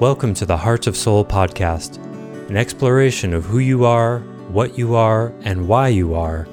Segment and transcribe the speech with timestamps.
[0.00, 1.98] Welcome to the Heart of Soul podcast,
[2.48, 6.48] an exploration of who you are, what you are, and why you are,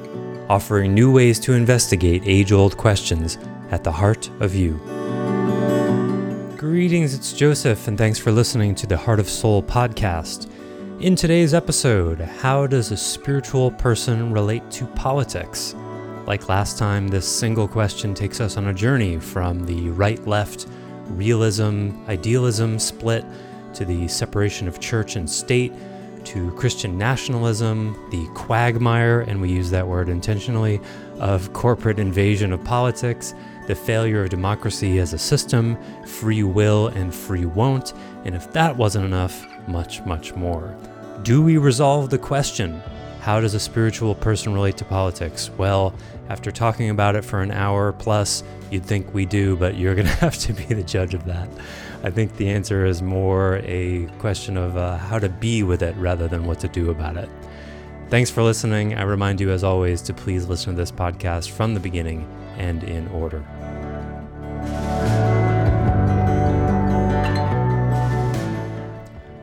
[0.49, 3.37] offering new ways to investigate age old questions
[3.71, 4.73] at the heart of you.
[6.57, 10.51] Greetings, it's Joseph, and thanks for listening to the Heart of Soul podcast.
[10.99, 15.73] In today's episode, how does a spiritual person relate to politics?
[16.25, 20.67] Like last time, this single question takes us on a journey from the right left
[21.09, 23.25] realism, idealism split,
[23.73, 25.73] to the separation of church and state,
[26.25, 30.81] to Christian nationalism, the quagmire, and we use that word intentionally,
[31.19, 33.33] of corporate invasion of politics,
[33.67, 37.93] the failure of democracy as a system, free will and free won't,
[38.25, 40.75] and if that wasn't enough, much, much more.
[41.23, 42.81] Do we resolve the question?
[43.21, 45.49] How does a spiritual person relate to politics?
[45.57, 45.93] Well,
[46.29, 50.07] after talking about it for an hour plus, you'd think we do, but you're going
[50.07, 51.49] to have to be the judge of that.
[52.03, 55.95] I think the answer is more a question of uh, how to be with it
[55.97, 57.29] rather than what to do about it.
[58.09, 58.95] Thanks for listening.
[58.95, 62.83] I remind you, as always, to please listen to this podcast from the beginning and
[62.83, 63.45] in order.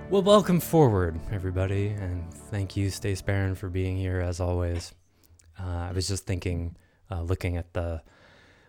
[0.09, 4.95] Well, welcome forward, everybody, and thank you, Stace Barron, for being here as always.
[5.59, 6.77] Uh, I was just thinking,
[7.11, 8.03] uh, looking at the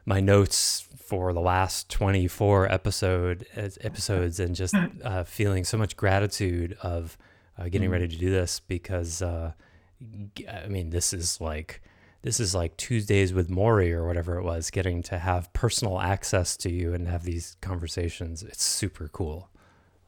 [0.05, 6.77] my notes for the last 24 episode episodes, and just uh, feeling so much gratitude
[6.81, 7.17] of
[7.57, 9.51] uh, getting ready to do this because uh,
[10.47, 11.81] I mean this is like
[12.21, 16.57] this is like Tuesdays with Morrie or whatever it was, getting to have personal access
[16.57, 18.41] to you and have these conversations.
[18.41, 19.49] It's super cool.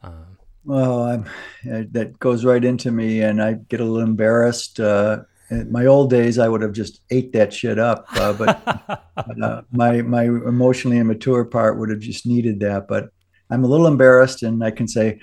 [0.01, 1.25] Um, well, I'm,
[1.71, 5.85] uh, that goes right into me, and I get a little embarrassed uh, in my
[5.85, 8.05] old days, I would have just ate that shit up.
[8.15, 8.33] Uh,
[9.15, 12.87] but uh, my my emotionally immature part would have just needed that.
[12.87, 13.09] But
[13.49, 15.19] I'm a little embarrassed, and I can say,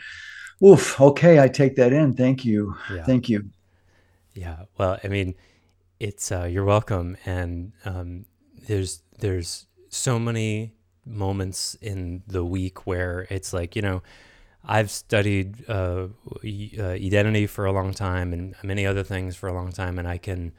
[0.64, 2.14] "Oof, okay, I take that in.
[2.14, 3.04] Thank you, yeah.
[3.04, 3.50] thank you."
[4.34, 4.64] Yeah.
[4.78, 5.34] Well, I mean,
[6.00, 8.24] it's uh, you're welcome, and um,
[8.66, 10.72] there's there's so many
[11.06, 14.02] moments in the week where it's like you know
[14.66, 16.08] I've studied uh,
[16.42, 20.08] uh, identity for a long time and many other things for a long time, and
[20.08, 20.52] I can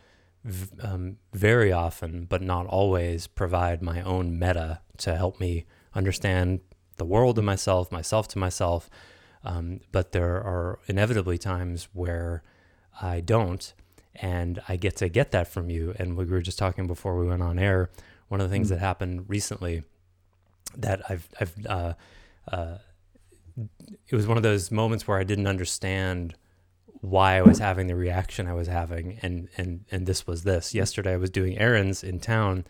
[0.43, 6.59] v- um, very often, but not always, provide my own meta to help me understand
[6.97, 8.89] the world and myself, myself to myself.
[9.43, 12.43] Um, but there are inevitably times where
[13.01, 13.73] I don't,
[14.15, 15.93] and I get to get that from you.
[15.97, 17.89] And we were just talking before we went on air.
[18.27, 18.71] One of the things mm.
[18.71, 19.83] that happened recently
[20.77, 21.93] that I've I've uh,
[22.51, 22.77] uh,
[23.57, 26.35] it was one of those moments where I didn't understand
[27.01, 30.73] why I was having the reaction I was having, and and and this was this.
[30.73, 32.65] Yesterday, I was doing errands in town.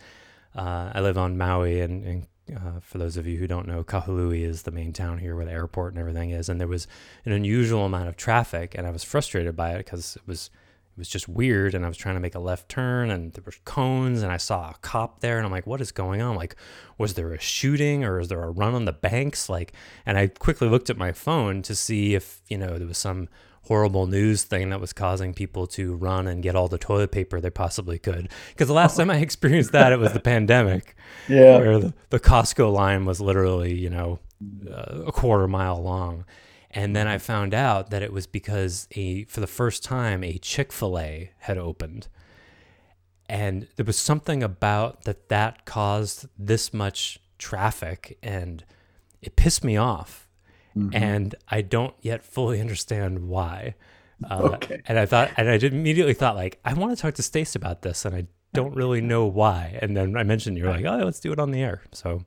[0.56, 3.84] Uh, I live on Maui, and, and uh, for those of you who don't know,
[3.84, 6.48] Kahului is the main town here where the airport and everything is.
[6.48, 6.88] And there was
[7.26, 10.50] an unusual amount of traffic, and I was frustrated by it because it was
[10.96, 13.44] it was just weird and i was trying to make a left turn and there
[13.46, 16.36] were cones and i saw a cop there and i'm like what is going on?
[16.36, 16.56] Like
[16.98, 19.50] was there a shooting or is there a run on the banks?
[19.50, 19.74] Like
[20.06, 23.28] and i quickly looked at my phone to see if you know there was some
[23.64, 27.42] horrible news thing that was causing people to run and get all the toilet paper
[27.42, 28.30] they possibly could.
[28.50, 30.96] Because the last time i experienced that it was the pandemic
[31.28, 31.58] yeah.
[31.58, 34.20] where the, the costco line was literally you know
[34.70, 36.26] uh, a quarter mile long
[36.76, 40.38] and then I found out that it was because a for the first time a
[40.38, 42.10] Chick-fil-A had opened.
[43.28, 48.64] And there was something about that that caused this much traffic and
[49.22, 50.28] it pissed me off.
[50.78, 50.90] Mm-hmm.
[50.94, 53.76] And I don't yet fully understand why.
[54.30, 54.82] Uh, okay.
[54.86, 57.82] And I thought, and I immediately thought, like, I want to talk to Stace about
[57.82, 59.78] this, and I don't really know why.
[59.82, 61.82] And then I mentioned you're like, oh, let's do it on the air.
[61.92, 62.24] So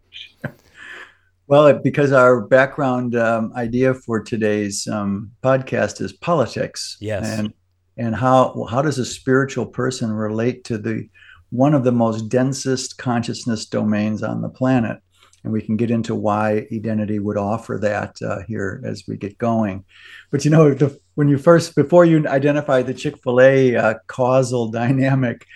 [1.48, 6.98] Well, because our background um, idea for today's um, podcast is politics.
[7.00, 7.26] Yes.
[7.26, 7.54] And
[7.96, 11.08] and how how does a spiritual person relate to the
[11.48, 14.98] one of the most densest consciousness domains on the planet?
[15.42, 19.38] And we can get into why identity would offer that uh, here as we get
[19.38, 19.86] going.
[20.30, 23.94] But you know, the, when you first before you identify the Chick Fil A uh,
[24.06, 25.46] causal dynamic,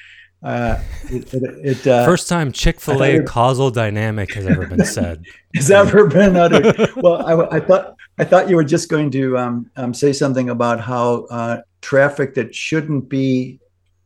[0.42, 4.84] uh, it, it, it uh, First time Chick Fil A causal dynamic has ever been
[4.84, 5.24] said.
[5.54, 6.90] has ever been uttered.
[6.96, 10.50] well, I, I, thought I thought you were just going to um, um, say something
[10.50, 13.60] about how uh, traffic that shouldn't be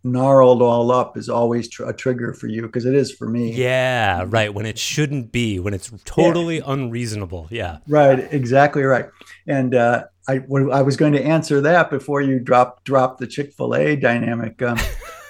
[0.04, 3.52] gnarled all up is always tr- a trigger for you because it is for me.
[3.52, 4.52] Yeah, right.
[4.52, 6.64] When it shouldn't be, when it's totally yeah.
[6.66, 7.48] unreasonable.
[7.50, 7.78] Yeah.
[7.88, 8.32] Right.
[8.32, 9.06] Exactly right.
[9.46, 10.42] And uh, I,
[10.72, 14.60] I was going to answer that before you drop drop the Chick Fil A dynamic.
[14.62, 14.78] Um,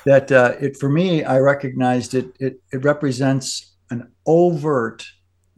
[0.06, 2.60] that uh, it for me, I recognized it, it.
[2.72, 5.04] It represents an overt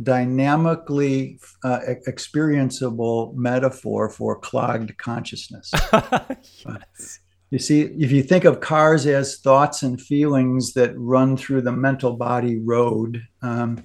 [0.02, 5.70] dynamically uh, experienceable metaphor for clogged consciousness.
[5.92, 7.20] yes.
[7.50, 11.72] You see, if you think of cars as thoughts and feelings that run through the
[11.72, 13.84] mental body road, um,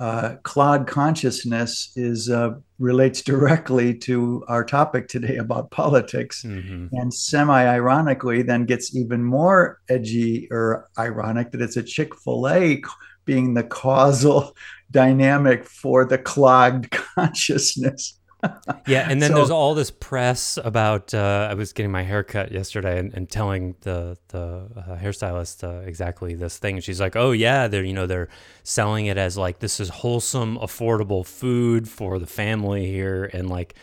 [0.00, 6.86] uh, clogged consciousness is uh, relates directly to our topic today about politics, mm-hmm.
[6.92, 12.82] and semi-ironically, then gets even more edgy or ironic that it's a Chick Fil A
[13.26, 14.56] being the causal
[14.90, 18.18] dynamic for the clogged consciousness
[18.86, 21.12] yeah, and then so, there's all this press about.
[21.12, 25.64] Uh, I was getting my hair cut yesterday and, and telling the the uh, hairstylist
[25.64, 26.76] uh, exactly this thing.
[26.76, 28.28] And She's like, "Oh yeah, they're you know they're
[28.62, 33.74] selling it as like this is wholesome, affordable food for the family here, and like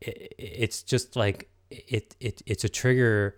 [0.00, 3.36] it, it's just like it it it's a trigger,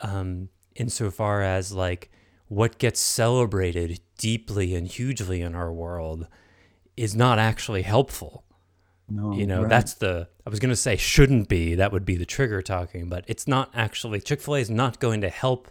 [0.00, 2.10] um, insofar as like
[2.48, 6.26] what gets celebrated deeply and hugely in our world
[6.96, 8.43] is not actually helpful
[9.14, 9.68] no, you know, right.
[9.68, 11.76] that's the I was going to say shouldn't be.
[11.76, 14.20] That would be the trigger talking, but it's not actually.
[14.20, 15.70] Chick Fil A is not going to help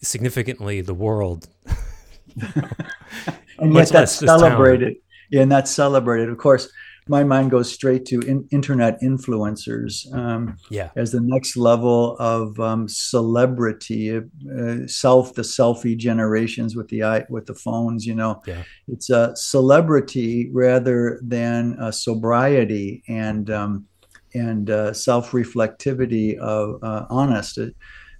[0.00, 1.48] significantly the world.
[3.58, 4.96] and yet that's celebrated.
[5.30, 6.30] Yeah, and that's celebrated.
[6.30, 6.70] Of course,
[7.08, 10.90] my mind goes straight to in, internet influencers um, yeah.
[10.96, 17.46] as the next level of um, celebrity, uh, self the selfie generations with the with
[17.46, 18.06] the phones.
[18.06, 18.64] You know, yeah.
[18.88, 23.86] it's a celebrity rather than a sobriety and um,
[24.34, 27.58] and uh, self reflectivity of uh, honest.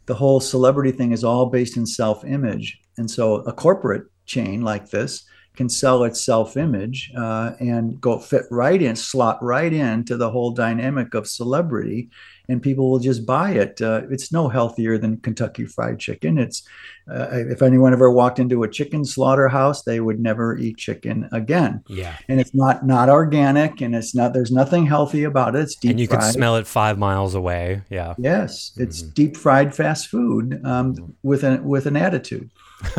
[0.06, 4.62] the whole celebrity thing is all based in self image, and so a corporate chain
[4.62, 5.24] like this
[5.56, 10.30] can sell its self image uh, and go fit right in, slot right into the
[10.30, 12.10] whole dynamic of celebrity,
[12.48, 13.80] and people will just buy it.
[13.80, 16.38] Uh, it's no healthier than Kentucky Fried Chicken.
[16.38, 16.62] It's
[17.10, 21.82] uh, if anyone ever walked into a chicken slaughterhouse, they would never eat chicken again.
[21.88, 24.32] Yeah, and it's not not organic, and it's not.
[24.32, 25.62] There's nothing healthy about it.
[25.62, 25.92] It's deep.
[25.92, 26.20] And you fried.
[26.20, 27.82] can smell it five miles away.
[27.90, 28.14] Yeah.
[28.18, 29.12] Yes, it's mm-hmm.
[29.12, 31.12] deep fried fast food um, mm-hmm.
[31.22, 32.50] with an with an attitude.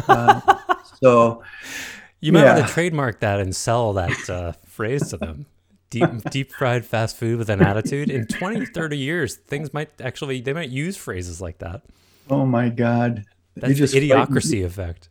[0.08, 0.42] Uh,
[1.04, 1.44] so
[2.20, 2.56] you might yeah.
[2.56, 5.46] want to trademark that and sell that uh, phrase to them.
[5.90, 8.10] Deep, deep fried fast food with an attitude.
[8.10, 11.84] In 20, 30 years, things might actually, they might use phrases like that.
[12.30, 13.26] Oh my God.
[13.56, 15.10] That's you just the idiocracy effect.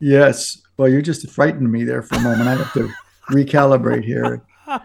[0.00, 0.62] Yes.
[0.76, 2.48] Well, you just frightened me there for a moment.
[2.48, 2.90] I have to
[3.30, 4.42] recalibrate here.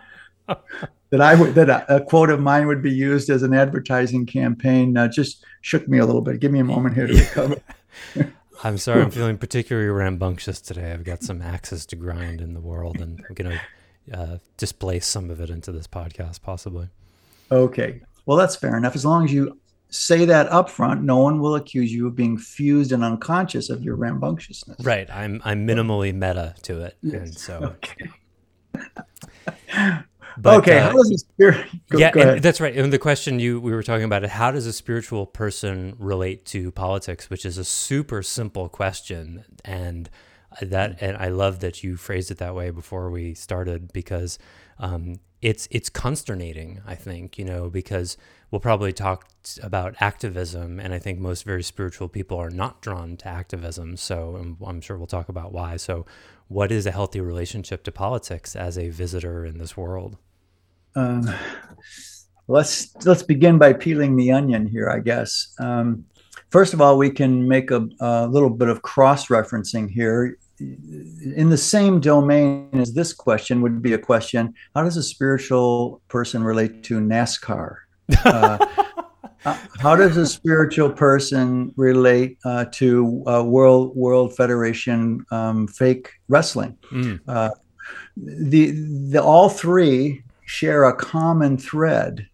[0.48, 4.26] that I would that a, a, quote of mine would be used as an advertising
[4.26, 6.40] campaign uh, just shook me a little bit.
[6.40, 7.14] Give me a moment here to
[8.16, 8.32] recover.
[8.64, 10.92] I'm sorry, I'm feeling particularly rambunctious today.
[10.92, 15.08] I've got some axes to grind in the world, and I'm going to uh, displace
[15.08, 16.90] some of it into this podcast, possibly.
[17.52, 18.02] Okay.
[18.26, 18.96] Well, that's fair enough.
[18.96, 19.60] As long as you
[19.90, 23.84] say that up front, no one will accuse you of being fused and unconscious of
[23.84, 24.80] your rambunctiousness.
[24.86, 25.10] Right.
[25.10, 27.22] I'm I'm minimally meta to it, yes.
[27.22, 27.76] and so.
[28.74, 29.98] Okay.
[30.38, 31.68] But, okay, uh, how does a spirit?
[31.90, 32.76] Go, yeah, go that's right.
[32.76, 34.30] And the question you we were talking about it.
[34.32, 37.30] How does a spiritual person relate to politics?
[37.30, 40.10] Which is a super simple question, and
[40.62, 44.40] that and I love that you phrased it that way before we started because
[44.80, 46.82] um, it's it's consternating.
[46.86, 48.18] I think you know because
[48.52, 49.28] we'll probably talk
[49.64, 53.98] about activism, and I think most very spiritual people are not drawn to activism.
[53.98, 55.78] So I'm, I'm sure we'll talk about why.
[55.78, 56.06] So
[56.48, 60.18] what is a healthy relationship to politics as a visitor in this world?
[60.96, 61.30] Um,
[62.48, 65.54] let's let's begin by peeling the onion here, I guess.
[65.60, 66.06] Um,
[66.50, 70.38] first of all, we can make a, a little bit of cross-referencing here.
[70.60, 76.02] In the same domain as this question would be a question: How does a spiritual
[76.08, 77.78] person relate to NASCAR?
[78.24, 78.66] Uh,
[79.46, 86.12] uh, how does a spiritual person relate uh, to uh, World World Federation um, fake
[86.28, 86.78] wrestling?
[86.92, 87.20] Mm.
[87.28, 87.50] Uh,
[88.18, 88.72] the
[89.10, 90.22] the all three
[90.52, 92.28] share a common thread,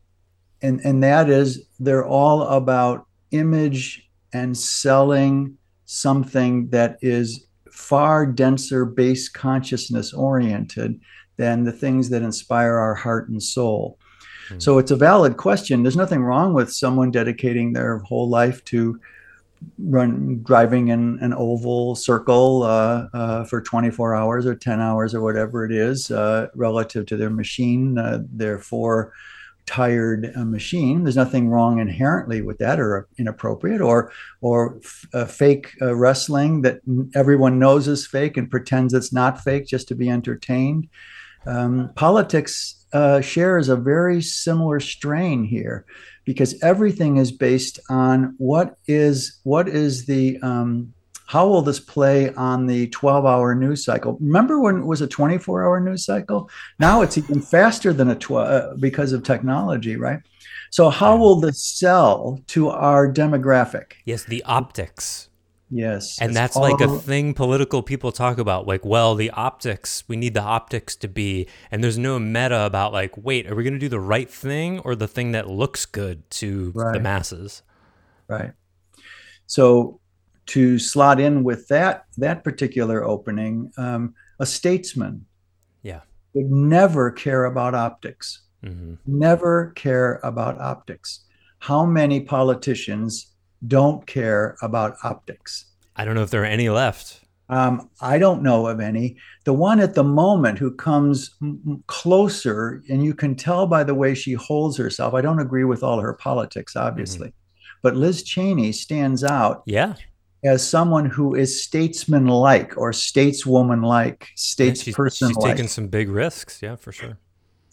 [0.64, 5.56] and and that is they're all about image and selling
[5.86, 11.00] something that is far denser base consciousness oriented
[11.38, 14.00] than the things that inspire our heart and soul.
[14.50, 14.60] Hmm.
[14.60, 15.84] So it's a valid question.
[15.84, 19.00] There's nothing wrong with someone dedicating their whole life to
[19.80, 25.22] run driving in an oval circle uh, uh, for 24 hours or 10 hours or
[25.22, 29.14] whatever it is uh, relative to their machine, uh, therefore
[29.66, 31.04] tired uh, machine.
[31.04, 34.12] There's nothing wrong inherently with that or inappropriate or
[34.42, 34.80] or
[35.14, 36.80] f- fake uh, wrestling that
[37.14, 40.88] everyone knows is fake and pretends it's not fake just to be entertained.
[41.46, 45.86] Um, politics uh, shares a very similar strain here
[46.26, 50.94] because everything is based on what is what is the um,
[51.28, 54.18] how will this play on the 12 hour news cycle?
[54.22, 56.50] Remember when it was a 24 hour news cycle?
[56.80, 60.20] Now it's even faster than a 12 uh, because of technology, right?
[60.70, 63.94] So, how will this sell to our demographic?
[64.06, 65.30] Yes, the optics.
[65.70, 66.20] Yes.
[66.22, 66.64] And that's all...
[66.64, 68.68] like a thing political people talk about.
[68.68, 72.94] Like, well, the optics, we need the optics to be, and there's no meta about,
[72.94, 75.86] like, wait, are we going to do the right thing or the thing that looks
[75.86, 76.94] good to right.
[76.94, 77.64] the masses?
[78.28, 78.52] Right.
[79.46, 80.00] So,
[80.48, 85.26] to slot in with that that particular opening, um, a statesman,
[85.84, 86.02] yeah,
[86.34, 88.42] would never care about optics.
[88.64, 88.96] Mm-hmm.
[89.06, 91.26] Never care about optics.
[91.60, 93.34] How many politicians
[93.66, 95.66] don't care about optics?
[95.96, 97.22] I don't know if there are any left.
[97.50, 99.18] Um, I don't know of any.
[99.46, 103.96] The one at the moment who comes m- closer, and you can tell by the
[103.96, 105.14] way she holds herself.
[105.14, 107.80] I don't agree with all her politics, obviously, mm-hmm.
[107.82, 109.64] but Liz Cheney stands out.
[109.66, 109.96] Yeah
[110.44, 115.12] as someone who is statesman-like or stateswoman-like, statesperson-like.
[115.12, 117.18] She's, she's taken some big risks, yeah, for sure.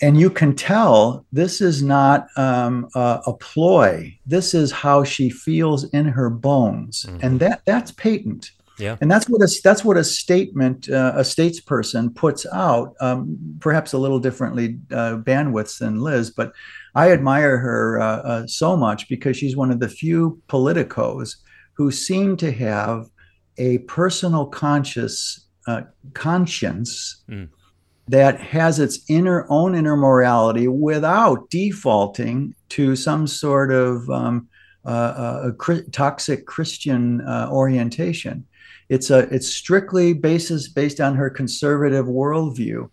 [0.04, 4.14] And you can tell this is not um, a, a, ploy.
[4.26, 7.24] This is how she feels in her bones, mm-hmm.
[7.24, 8.50] and that that's patent.
[8.78, 13.38] Yeah, and that's what a that's what a statement uh, a statesperson puts out, um,
[13.60, 16.52] perhaps a little differently uh, bandwidths than Liz, but
[16.94, 21.36] I admire her uh, uh so much because she's one of the few politicos
[21.72, 23.08] who seem to have
[23.56, 25.82] a personal conscious uh,
[26.12, 27.48] conscience mm.
[28.08, 34.48] That has its inner own inner morality without defaulting to some sort of um,
[34.84, 38.46] uh, a, toxic Christian uh, orientation.
[38.90, 42.90] It's a it's strictly basis based on her conservative worldview,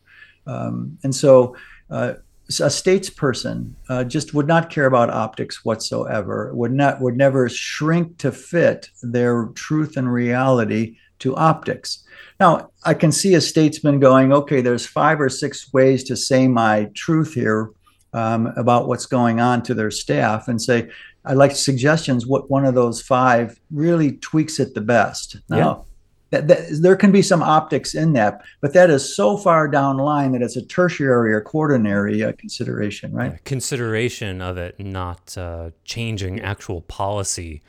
[0.48, 1.56] um, and so
[1.90, 2.14] uh,
[2.48, 8.18] a statesperson uh, just would not care about optics whatsoever would not would never shrink
[8.18, 12.04] to fit their truth and reality to optics.
[12.40, 16.48] Now i can see a statesman going okay there's five or six ways to say
[16.48, 17.70] my truth here
[18.14, 20.90] um, about what's going on to their staff and say
[21.26, 25.38] i'd like suggestions what one of those five really tweaks it the best.
[25.50, 25.58] Now
[26.32, 26.42] yeah.
[26.42, 29.98] that, that, there can be some optics in that, but that is so far down
[29.98, 33.32] the line that it's a tertiary or quaternary uh, consideration, right?
[33.34, 37.62] Yeah, consideration of it, not uh, changing actual policy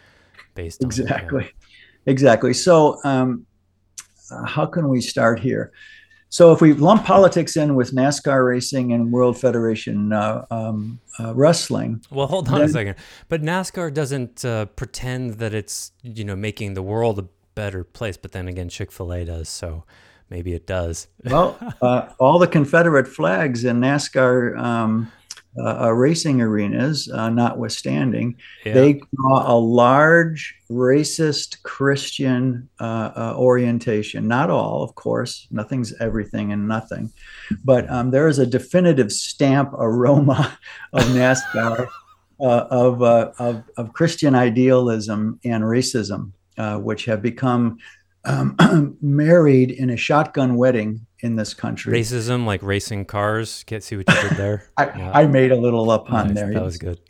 [0.54, 1.61] based on exactly, yeah.
[2.06, 2.54] Exactly.
[2.54, 3.46] So, um,
[4.30, 5.72] uh, how can we start here?
[6.28, 11.34] So, if we lump politics in with NASCAR racing and World Federation uh, um, uh,
[11.34, 12.94] wrestling, well, hold on then, a second.
[13.28, 18.16] But NASCAR doesn't uh, pretend that it's you know making the world a better place.
[18.16, 19.48] But then again, Chick fil A does.
[19.48, 19.84] So
[20.30, 21.08] maybe it does.
[21.24, 25.12] well, uh, all the Confederate flags in NASCAR um,
[25.58, 28.72] uh, uh, racing arenas, uh, notwithstanding, yeah.
[28.72, 34.26] they draw a large racist Christian uh, uh, orientation.
[34.26, 37.12] Not all, of course, nothing's everything and nothing,
[37.64, 40.58] but um, there is a definitive stamp aroma
[40.92, 41.86] of NASCAR.
[42.40, 47.78] of, of, of Christian idealism and racism uh, which have become
[48.24, 51.92] um, married in a shotgun wedding in this country.
[51.92, 53.64] Racism, like racing cars.
[53.64, 54.68] Can't see what you did there.
[54.76, 55.12] I, yeah.
[55.12, 56.36] I, made a little up on nice.
[56.36, 56.52] there.
[56.52, 57.00] That was good.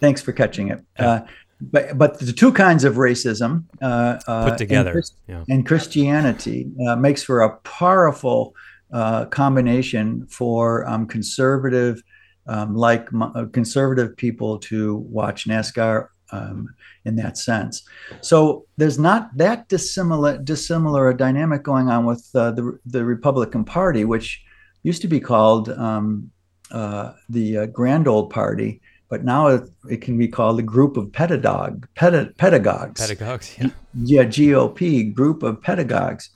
[0.00, 0.84] Thanks for catching it.
[0.98, 1.08] Yeah.
[1.08, 1.26] Uh,
[1.60, 5.54] but but the two kinds of racism uh, uh put together and, yeah.
[5.54, 8.54] and Christianity uh, makes for a powerful
[8.92, 12.02] uh, combination for um, conservative,
[12.46, 13.08] um, like
[13.52, 17.82] conservative people to watch NASCAR um, in that sense.
[18.20, 23.64] So there's not that dissimilar dissimilar a dynamic going on with uh, the the Republican
[23.64, 24.42] Party, which
[24.82, 26.30] used to be called um,
[26.70, 30.96] uh, the uh, Grand Old Party, but now it, it, can be called the Group
[30.96, 33.00] of Pedagogue ped- Pedagogues.
[33.00, 33.70] Pedagogues, yeah.
[33.94, 36.30] Yeah, GOP Group of Pedagogues.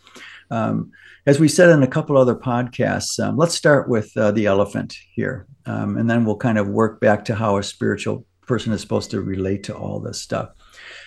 [0.50, 0.90] Um,
[1.26, 4.96] as we said in a couple other podcasts, um, let's start with uh, the elephant
[5.14, 8.80] here, um, and then we'll kind of work back to how a spiritual person is
[8.80, 10.50] supposed to relate to all this stuff.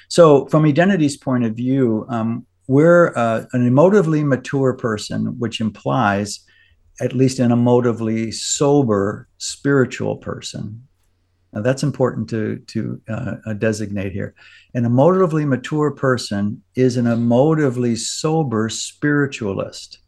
[0.10, 6.42] So, from identity's point of view, um, we're uh, an emotively mature person, which implies,
[7.00, 10.88] at least an emotively sober spiritual person.
[11.54, 14.36] Now, that's important to to uh, designate here.
[14.74, 20.00] An emotively mature person is an emotively sober spiritualist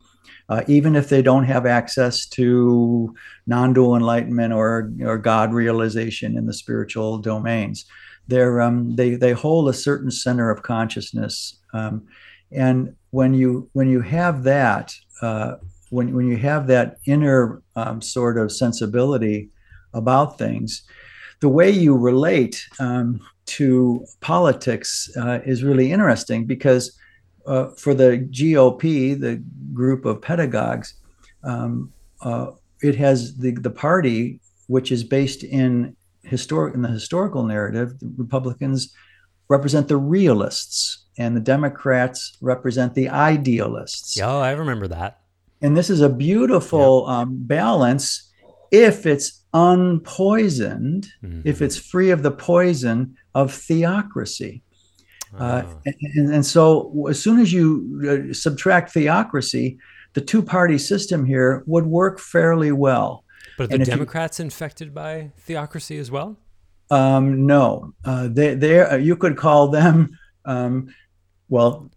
[0.50, 3.15] uh, even if they don't have access to
[3.46, 7.86] non-dual enlightenment or or God realization in the spiritual domains.
[8.32, 12.06] Um, they they hold a certain center of consciousness, um,
[12.51, 15.56] and when you when you have that uh,
[15.89, 19.50] when when you have that inner um, sort of sensibility
[19.94, 20.84] about things,
[21.39, 26.98] the way you relate um, to politics uh, is really interesting because
[27.46, 29.43] uh, for the GOP, the
[29.74, 30.96] group of pedagogues,
[31.43, 37.43] um, uh, it has the, the party which is based in historic in the historical
[37.43, 38.00] narrative.
[38.00, 38.93] The Republicans
[39.50, 44.15] represent the realists, and the Democrats represent the idealists.
[44.17, 45.22] Yeah, oh, I remember that.
[45.62, 47.17] And this is a beautiful yeah.
[47.17, 48.31] um, balance
[48.72, 51.41] if it's unpoisoned, mm-hmm.
[51.43, 54.62] if it's free of the poison of theocracy.
[55.38, 59.77] Uh, and, and, so, as soon as you uh, subtract theocracy,
[60.13, 63.24] the two party system here would work fairly well.
[63.57, 66.38] But are the Democrats you, infected by theocracy as well?
[66.89, 70.17] Um, no, uh, they they uh, you could call them.
[70.45, 70.93] Um,
[71.50, 71.91] well,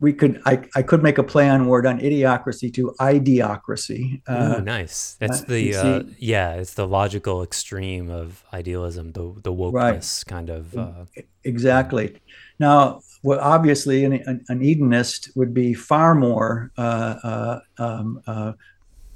[0.00, 4.20] we could I, I could make a play on word on idiocracy to ideocracy.
[4.26, 5.16] Uh, nice.
[5.20, 6.54] That's uh, the uh, yeah.
[6.54, 10.24] It's the logical extreme of idealism, the the wokeness right.
[10.26, 10.76] kind of.
[10.76, 11.04] Uh,
[11.44, 12.20] exactly.
[12.58, 18.52] Now, well, obviously, an, an, an Edenist would be far more uh, uh, um, uh,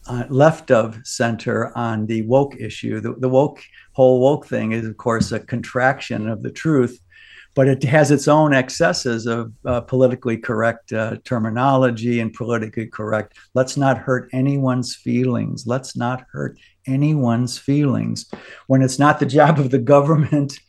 [0.06, 3.00] uh, left of center on the woke issue.
[3.00, 3.60] The, the, woke
[3.92, 6.98] whole woke thing is, of course, a contraction of the truth,
[7.58, 13.36] but it has its own excesses of uh, politically correct uh, terminology and politically correct.
[13.52, 15.66] Let's not hurt anyone's feelings.
[15.66, 18.30] Let's not hurt anyone's feelings
[18.68, 20.60] when it's not the job of the government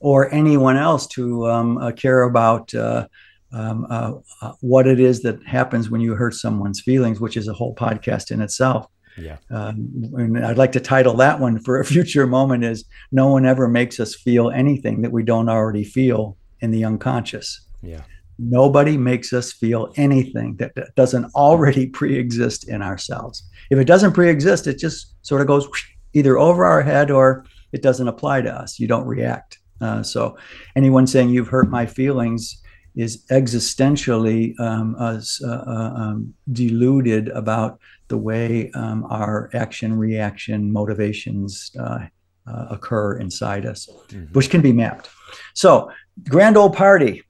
[0.00, 3.06] or anyone else to um, uh, care about uh,
[3.52, 7.48] um, uh, uh, what it is that happens when you hurt someone's feelings, which is
[7.48, 8.86] a whole podcast in itself.
[9.18, 9.36] Yeah.
[9.50, 13.46] Um, and I'd like to title that one for a future moment is no one
[13.46, 17.60] ever makes us feel anything that we don't already feel in the unconscious.
[17.82, 18.02] Yeah.
[18.38, 23.42] Nobody makes us feel anything that doesn't already pre-exist in ourselves.
[23.70, 25.68] If it doesn't pre-exist, it just sort of goes
[26.14, 28.78] either over our head or it doesn't apply to us.
[28.78, 29.58] You don't react.
[29.80, 30.36] Uh, so
[30.74, 32.62] anyone saying you've hurt my feelings
[32.96, 41.70] is existentially um, uh, uh, um, deluded about the way um, our action, reaction, motivations
[41.78, 42.06] uh,
[42.46, 44.32] uh, occur inside us, mm-hmm.
[44.32, 45.08] which can be mapped.
[45.54, 45.90] So,
[46.28, 47.22] grand old party.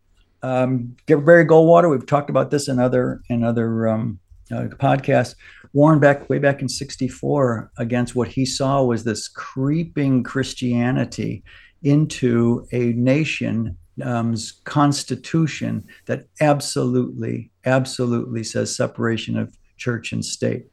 [0.42, 1.90] Um, Barry Goldwater.
[1.90, 4.20] We've talked about this in other in other um,
[4.52, 5.34] uh, podcasts.
[5.72, 11.42] Warren Beck way back in '64 against what he saw was this creeping Christianity
[11.82, 20.66] into a nation's um, constitution that absolutely, absolutely says separation of church and state.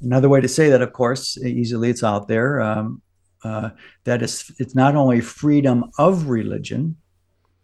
[0.00, 2.60] Another way to say that, of course, easily it's out there.
[2.60, 3.02] Um,
[3.44, 3.70] uh,
[4.04, 6.96] that is, it's not only freedom of religion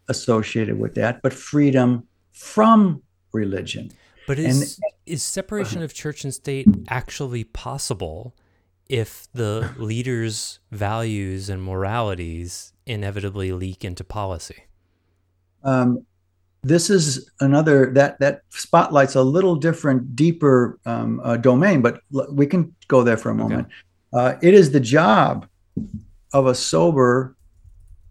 [0.08, 3.90] associated with that, but freedom from religion.
[4.26, 8.34] But is, and, is separation of church and state actually possible
[8.88, 14.64] if the leader's values and moralities inevitably leak into policy?
[15.62, 16.06] Um,
[16.64, 22.00] this is another that that spotlights a little different, deeper um, uh, domain, but
[22.32, 23.66] we can go there for a moment.
[23.66, 23.74] Okay.
[24.12, 25.46] Uh, it is the job
[26.32, 27.36] of a sober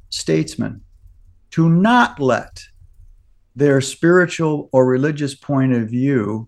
[0.09, 0.81] statesman
[1.51, 2.63] to not let
[3.55, 6.47] their spiritual or religious point of view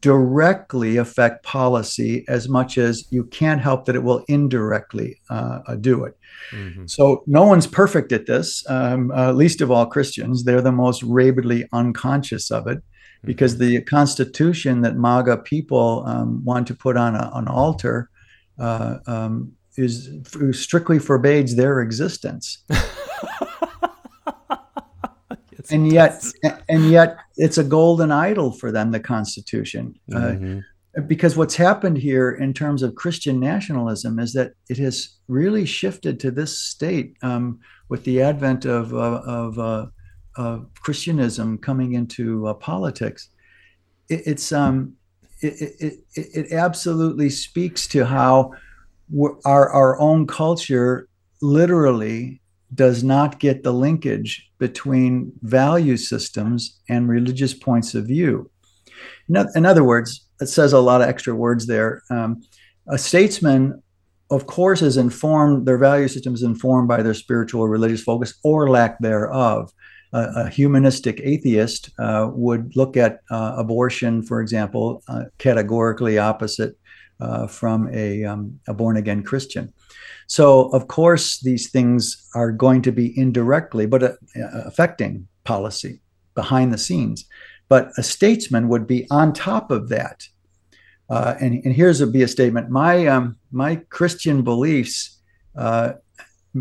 [0.00, 6.04] directly affect policy as much as you can't help that it will indirectly uh, do
[6.04, 6.16] it.
[6.50, 6.86] Mm-hmm.
[6.86, 10.44] So no one's perfect at this, um, uh, least of all Christians.
[10.44, 12.82] They're the most rabidly unconscious of it
[13.24, 13.74] because mm-hmm.
[13.74, 18.10] the Constitution that MAGA people um, want to put on a, an altar
[18.58, 20.10] uh, um, is
[20.52, 22.64] strictly forbids their existence.
[25.70, 26.24] and yet
[26.68, 30.58] and yet it's a golden idol for them the constitution uh, mm-hmm.
[30.96, 35.64] uh, because what's happened here in terms of christian nationalism is that it has really
[35.64, 39.58] shifted to this state um, with the advent of, uh, of
[40.36, 43.30] uh, christianism coming into uh, politics
[44.08, 44.94] it, it's um,
[45.42, 48.52] it, it, it, absolutely speaks to how
[49.44, 51.08] our, our own culture
[51.42, 52.40] literally
[52.74, 58.50] does not get the linkage between value systems and religious points of view.
[59.28, 62.02] In other words, it says a lot of extra words there.
[62.10, 62.42] Um,
[62.88, 63.82] a statesman,
[64.30, 68.34] of course, is informed, their value system is informed by their spiritual or religious focus
[68.42, 69.72] or lack thereof.
[70.12, 76.78] A humanistic atheist uh, would look at uh, abortion, for example, uh, categorically opposite
[77.20, 79.74] uh, from a, um, a born again Christian.
[80.26, 86.00] So, of course, these things are going to be indirectly, but uh, affecting policy
[86.34, 87.26] behind the scenes.
[87.68, 90.28] But a statesman would be on top of that.
[91.08, 95.20] Uh, and, and here's a be a statement: my um, my Christian beliefs
[95.56, 95.92] uh,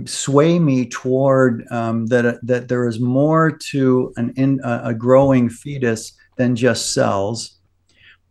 [0.05, 6.13] sway me toward um, that that there is more to an in, a growing fetus
[6.37, 7.57] than just cells.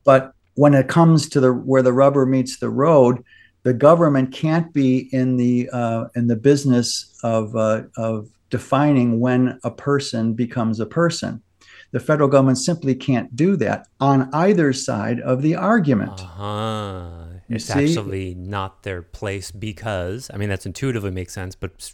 [0.04, 3.24] But when it comes to the where the rubber meets the road,
[3.64, 9.58] the government can't be in the uh, in the business of uh, of defining when
[9.64, 11.42] a person becomes a person.
[11.90, 16.12] The federal government simply can't do that on either side of the argument.
[16.12, 17.10] Uh-huh.
[17.48, 17.84] It's see?
[17.84, 21.92] actually not their place because I mean that's intuitively makes sense, but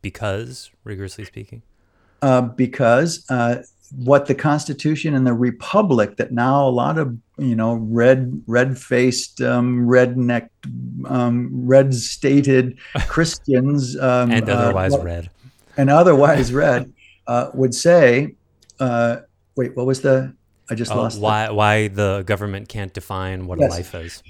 [0.00, 1.62] because rigorously speaking,
[2.20, 7.56] uh, because uh, what the Constitution and the Republic that now a lot of you
[7.56, 10.48] know red red faced um, redneck
[11.06, 15.30] um, red stated Christians um, and uh, otherwise uh, red
[15.76, 16.92] and otherwise red
[17.26, 18.34] uh, would say,
[18.80, 19.18] uh,
[19.56, 20.34] wait, what was the?
[20.70, 21.20] I just oh, lost.
[21.20, 23.72] Why the, why the government can't define what yes.
[23.72, 24.22] a life is?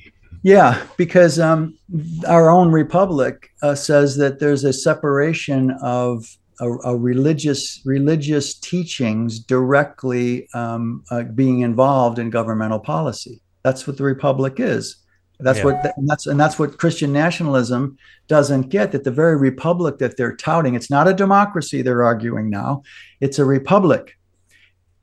[0.42, 1.78] Yeah, because um,
[2.26, 9.40] our own republic uh, says that there's a separation of a, a religious religious teachings
[9.40, 13.40] directly um, uh, being involved in governmental policy.
[13.64, 14.96] That's what the republic is.
[15.40, 15.64] That's yeah.
[15.64, 17.98] what and that's and that's what Christian nationalism
[18.28, 18.92] doesn't get.
[18.92, 21.82] That the very republic that they're touting, it's not a democracy.
[21.82, 22.84] They're arguing now,
[23.20, 24.16] it's a republic,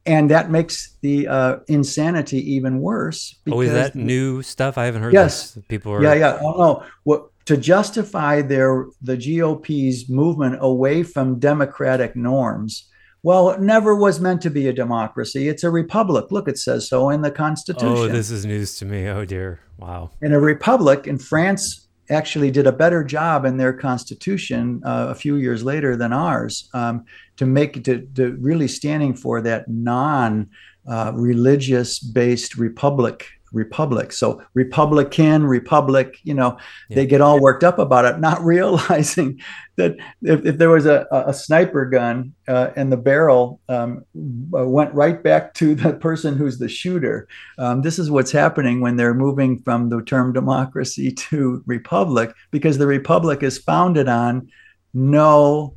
[0.05, 3.35] and that makes the uh, insanity even worse.
[3.51, 4.77] oh, is that new stuff?
[4.77, 5.13] I haven't heard.
[5.13, 5.65] Yes, this.
[5.67, 6.01] people are.
[6.01, 6.39] Yeah, yeah.
[6.41, 6.85] Oh no.
[7.03, 12.87] What to justify their the GOP's movement away from democratic norms.
[13.23, 15.47] Well, it never was meant to be a democracy.
[15.47, 16.25] It's a republic.
[16.29, 17.87] Look, it says so in the Constitution.
[17.87, 19.07] Oh, this is news to me.
[19.07, 19.61] Oh dear.
[19.79, 20.11] Wow.
[20.21, 25.15] In a republic, in France actually did a better job in their constitution uh, a
[25.15, 27.03] few years later than ours um,
[27.37, 30.47] to make to, to really standing for that non
[30.87, 34.11] uh, religious based republic republic.
[34.11, 36.57] So Republican, Republic, you know,
[36.89, 36.95] yeah.
[36.95, 39.39] they get all worked up about it, not realizing
[39.75, 44.05] that if, if there was a, a sniper gun uh, and the barrel um,
[44.53, 47.27] uh, went right back to the person who's the shooter.
[47.57, 52.77] Um, this is what's happening when they're moving from the term democracy to republic, because
[52.77, 54.49] the republic is founded on
[54.93, 55.75] no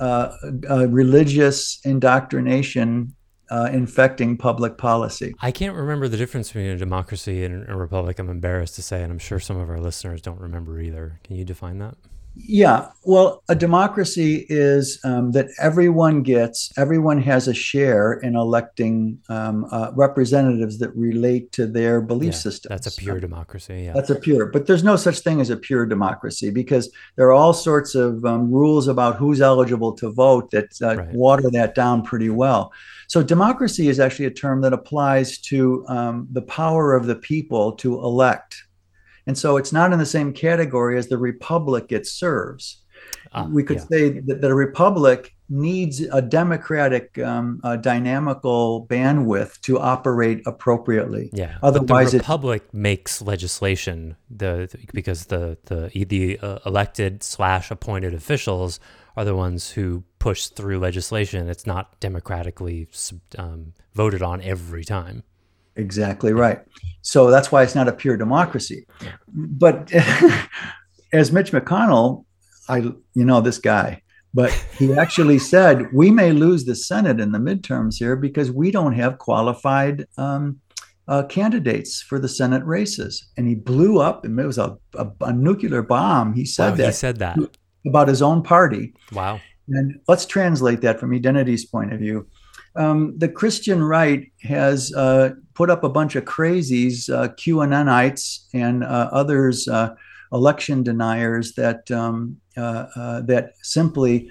[0.00, 0.34] uh,
[0.70, 3.14] uh religious indoctrination
[3.52, 5.34] uh, infecting public policy.
[5.40, 8.18] I can't remember the difference between a democracy and a republic.
[8.18, 11.20] I'm embarrassed to say, and I'm sure some of our listeners don't remember either.
[11.22, 11.96] Can you define that?
[12.34, 19.20] Yeah, well, a democracy is um, that everyone gets, everyone has a share in electing
[19.28, 22.70] um, uh, representatives that relate to their belief yeah, systems.
[22.70, 23.82] That's a pure democracy.
[23.84, 24.46] Yeah, that's a pure.
[24.46, 28.24] But there's no such thing as a pure democracy because there are all sorts of
[28.24, 31.12] um, rules about who's eligible to vote that uh, right.
[31.12, 32.72] water that down pretty well.
[33.08, 37.72] So democracy is actually a term that applies to um, the power of the people
[37.72, 38.64] to elect
[39.26, 42.78] and so it's not in the same category as the republic it serves.
[43.32, 43.84] Ah, we could yeah.
[43.84, 51.30] say that, that, a republic needs a democratic, um, dynamical bandwidth to operate appropriately.
[51.32, 54.16] Yeah, otherwise, the republic it, makes legislation.
[54.30, 58.80] The because the the the uh, elected slash appointed officials
[59.16, 61.48] are the ones who push through legislation.
[61.48, 62.88] It's not democratically
[63.38, 65.22] um, voted on every time.
[65.76, 66.60] Exactly right.
[67.02, 68.86] So that's why it's not a pure democracy.
[69.28, 69.92] But
[71.12, 72.24] as Mitch McConnell,
[72.68, 74.02] I you know this guy,
[74.34, 78.70] but he actually said we may lose the Senate in the midterms here because we
[78.70, 80.60] don't have qualified um,
[81.08, 83.26] uh, candidates for the Senate races.
[83.36, 86.34] And he blew up, and it was a, a, a nuclear bomb.
[86.34, 86.86] He said wow, that.
[86.86, 87.38] He said that
[87.86, 88.94] about his own party.
[89.12, 89.40] Wow.
[89.68, 92.26] And let's translate that from Identity's point of view.
[92.74, 98.82] Um, the Christian right has uh, put up a bunch of crazies, uh, QAnonites and
[98.84, 99.94] uh, others, uh,
[100.32, 104.30] election deniers that um, uh, uh, that simply,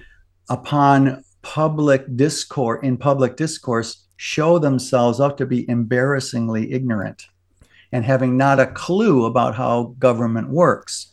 [0.50, 7.28] upon public discourse in public discourse, show themselves out to be embarrassingly ignorant,
[7.92, 11.12] and having not a clue about how government works.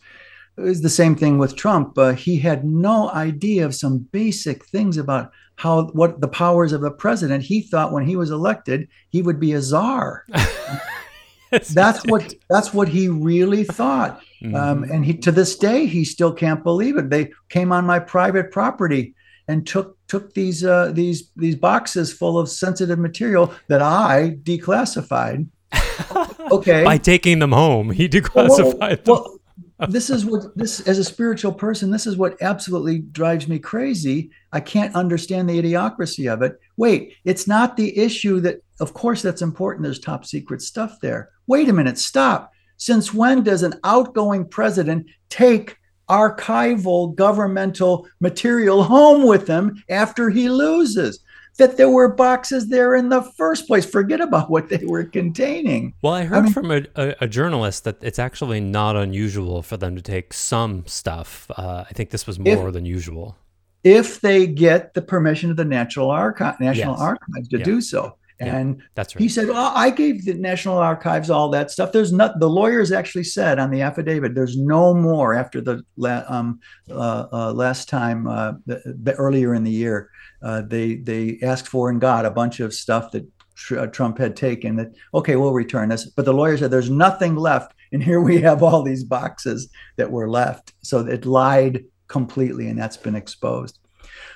[0.57, 1.97] It was the same thing with Trump.
[2.17, 6.89] he had no idea of some basic things about how what the powers of the
[6.89, 10.25] president he thought when he was elected he would be a czar.
[11.73, 14.21] That's what that's what he really thought.
[14.41, 14.55] Mm-hmm.
[14.55, 17.09] um, and he to this day he still can't believe it.
[17.09, 19.15] They came on my private property
[19.47, 25.47] and took took these uh, these these boxes full of sensitive material that i declassified.
[26.51, 26.83] Okay.
[26.83, 27.91] By taking them home.
[27.91, 28.99] He declassified well, them.
[29.05, 29.38] well,
[29.87, 34.29] this is what this as a spiritual person this is what absolutely drives me crazy.
[34.51, 36.59] I can't understand the idiocracy of it.
[36.75, 39.83] Wait it's not the issue that of course that's important.
[39.83, 41.29] There's top secret stuff there.
[41.47, 42.51] Wait a minute stop.
[42.77, 45.77] Since when does an outgoing president take
[46.09, 51.19] archival governmental material home with him after he loses
[51.57, 53.85] that there were boxes there in the first place.
[53.85, 55.93] Forget about what they were containing.
[56.01, 59.61] Well, I heard I mean, from a, a, a, journalist that it's actually not unusual
[59.61, 61.49] for them to take some stuff.
[61.57, 63.37] Uh, I think this was more if, than usual.
[63.83, 67.01] If they get the permission of the National Archive, National yes.
[67.01, 67.63] Archives to yeah.
[67.65, 68.15] do so.
[68.39, 69.21] And yeah, that's right.
[69.21, 71.91] He said, "Well, I gave the National Archives all that stuff.
[71.91, 75.83] There's not." The lawyers actually said on the affidavit, "There's no more after the
[76.27, 80.09] um, uh, uh, last time, uh, the, the, earlier in the year,
[80.41, 84.17] uh, they they asked for and got a bunch of stuff that tr- uh, Trump
[84.17, 84.77] had taken.
[84.77, 88.39] That okay, we'll return this." But the lawyer said, "There's nothing left." And here we
[88.41, 90.73] have all these boxes that were left.
[90.81, 93.79] So it lied completely, and that's been exposed.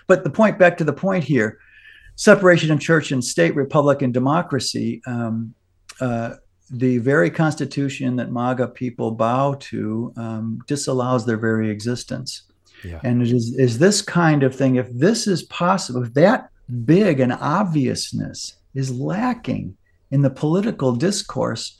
[0.07, 1.59] But the point back to the point here
[2.15, 5.53] separation of church and state, republic and democracy, um,
[5.99, 6.35] uh,
[6.69, 12.43] the very constitution that MAGA people bow to um, disallows their very existence.
[12.83, 12.99] Yeah.
[13.03, 16.49] And it is, is this kind of thing, if this is possible, if that
[16.85, 19.77] big an obviousness is lacking
[20.11, 21.79] in the political discourse,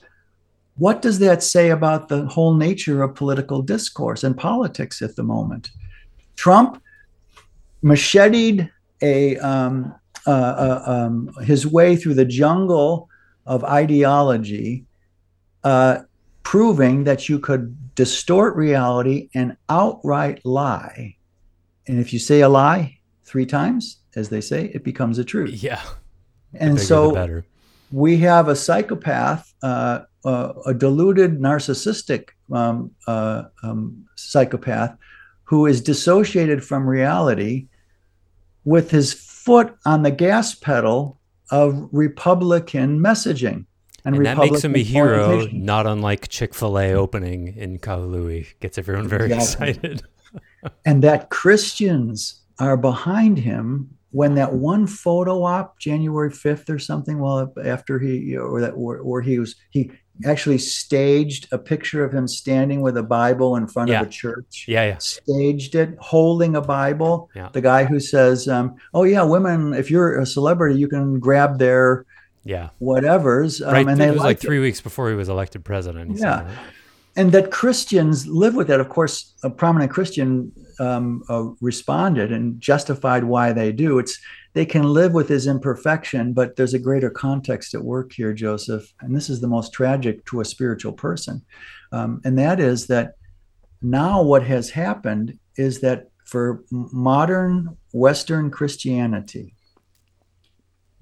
[0.76, 5.22] what does that say about the whole nature of political discourse and politics at the
[5.22, 5.70] moment?
[6.36, 6.82] Trump
[7.82, 8.70] macheted
[9.00, 9.94] a um,
[10.26, 13.08] uh, uh, um, his way through the jungle
[13.46, 14.84] of ideology,
[15.64, 15.98] uh,
[16.42, 21.16] proving that you could distort reality and outright lie.
[21.86, 25.62] And if you say a lie three times, as they say, it becomes a truth.
[25.62, 25.82] Yeah.
[26.54, 27.42] And so
[27.90, 34.96] we have a psychopath, uh, uh, a deluded narcissistic um, uh, um, psychopath
[35.44, 37.66] who is dissociated from reality
[38.64, 39.12] with his
[39.44, 43.66] foot on the gas pedal of Republican messaging.
[44.04, 48.58] And, and that makes him a hero, not unlike Chick fil A opening in Kahului.
[48.60, 49.68] Gets everyone very exactly.
[49.70, 50.02] excited.
[50.84, 57.18] and that Christians are behind him when that one photo op January 5th or something,
[57.18, 59.90] well, after he, or that, where he was, he
[60.24, 64.00] actually staged a picture of him standing with a Bible in front yeah.
[64.00, 64.66] of a church.
[64.68, 64.98] Yeah, yeah.
[64.98, 67.30] Staged it, holding a Bible.
[67.34, 67.48] Yeah.
[67.52, 71.58] The guy who says, um, "Oh yeah, women, if you're a celebrity, you can grab
[71.58, 72.06] their
[72.44, 73.86] yeah whatever's." Um, right.
[73.86, 74.62] And it was like three it.
[74.62, 76.18] weeks before he was elected president.
[76.18, 76.48] Yeah.
[77.16, 78.80] And that Christians live with that.
[78.80, 83.98] Of course, a prominent Christian um, uh, responded and justified why they do.
[83.98, 84.18] It's
[84.54, 88.92] they can live with his imperfection, but there's a greater context at work here, Joseph.
[89.00, 91.44] And this is the most tragic to a spiritual person.
[91.92, 93.14] Um, and that is that
[93.82, 99.54] now what has happened is that for modern Western Christianity,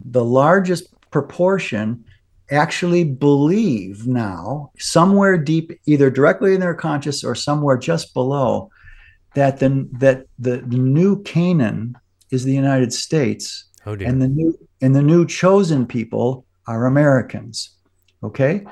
[0.03, 2.05] the largest proportion
[2.51, 8.71] actually believe now, somewhere deep, either directly in their conscious or somewhere just below,
[9.35, 11.97] that the, that the, the new Canaan
[12.33, 17.77] is the United States, oh and the new and the new chosen people are Americans.
[18.25, 18.65] Okay,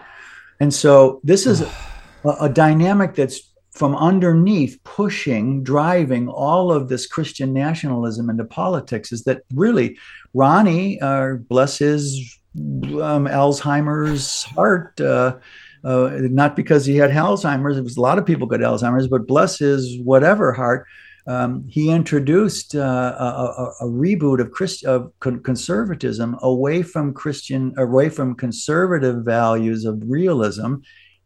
[0.59, 1.61] and so this is
[2.25, 9.13] a, a dynamic that's from underneath pushing, driving all of this Christian nationalism into politics.
[9.13, 9.97] Is that really
[10.35, 15.01] Ronnie, uh, bless his um, Alzheimer's heart.
[15.01, 15.37] Uh,
[15.83, 19.27] uh, not because he had Alzheimer's, it was a lot of people got Alzheimer's, but
[19.27, 20.87] bless his whatever heart
[21.31, 28.09] um, he introduced uh, a, a, reboot of, Christ, of conservatism away from Christian, away
[28.09, 30.77] from conservative values of realism,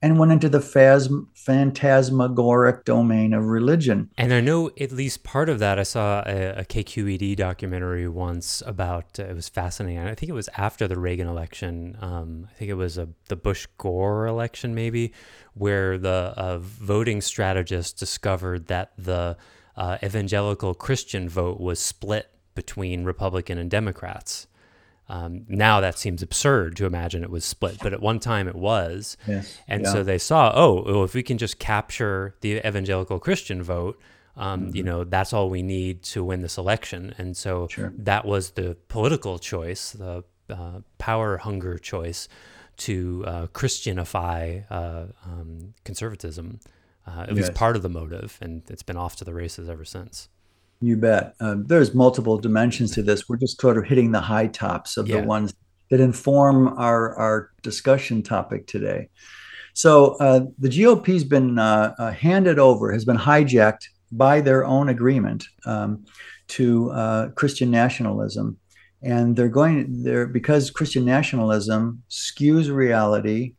[0.02, 4.10] and went into the phasm, phantasmagoric domain of religion.
[4.18, 5.78] And I know at least part of that.
[5.78, 9.18] I saw a, a KQED documentary once about.
[9.18, 10.00] Uh, it was fascinating.
[10.00, 11.96] I think it was after the Reagan election.
[12.02, 15.14] Um, I think it was a, the Bush Gore election, maybe,
[15.54, 19.38] where the uh, voting strategist discovered that the
[19.76, 24.46] uh, evangelical Christian vote was split between Republican and Democrats.
[25.08, 28.54] Um, now that seems absurd to imagine it was split, but at one time it
[28.54, 29.16] was.
[29.26, 29.58] Yes.
[29.68, 29.92] And yeah.
[29.92, 34.00] so they saw, oh, well, if we can just capture the evangelical Christian vote,
[34.36, 34.76] um, mm-hmm.
[34.76, 37.14] you know, that's all we need to win this election.
[37.18, 37.92] And so sure.
[37.98, 42.28] that was the political choice, the uh, power hunger choice
[42.76, 46.60] to uh, Christianify uh, um, conservatism.
[47.06, 47.48] Uh, it yes.
[47.48, 50.28] was part of the motive, and it's been off to the races ever since.
[50.80, 51.34] You bet.
[51.40, 53.28] Uh, there's multiple dimensions to this.
[53.28, 55.20] We're just sort of hitting the high tops of yeah.
[55.20, 55.54] the ones
[55.90, 59.08] that inform our, our discussion topic today.
[59.74, 64.88] So uh, the GOP's been uh, uh, handed over, has been hijacked by their own
[64.88, 66.04] agreement um,
[66.48, 68.56] to uh, Christian nationalism.
[69.02, 73.54] And they're going there because Christian nationalism skews reality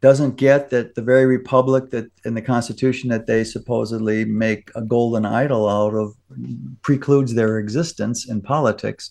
[0.00, 4.82] doesn't get that the very republic that in the Constitution that they supposedly make a
[4.82, 6.14] golden idol out of
[6.82, 9.10] precludes their existence in politics.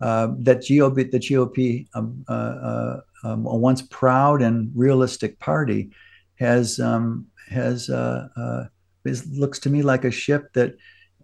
[0.00, 5.90] Uh, that GOP, the GOP, um, uh, uh, um, a once proud and realistic party,
[6.36, 8.64] has um, has uh, uh,
[9.04, 10.74] is, looks to me like a ship that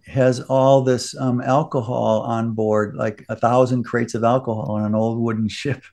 [0.09, 4.95] has all this um, alcohol on board, like a thousand crates of alcohol on an
[4.95, 5.83] old wooden ship,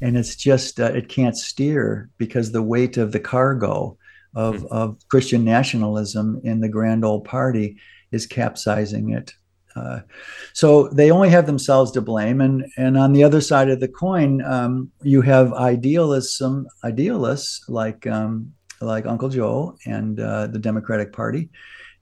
[0.00, 3.96] and it's just uh, it can't steer because the weight of the cargo
[4.34, 4.68] of, mm.
[4.68, 7.76] of Christian nationalism in the grand old party
[8.12, 9.32] is capsizing it.
[9.74, 10.00] Uh,
[10.54, 13.88] so they only have themselves to blame, and and on the other side of the
[13.88, 21.12] coin, um, you have idealism, idealists like um, like Uncle Joe and uh, the Democratic
[21.12, 21.50] Party,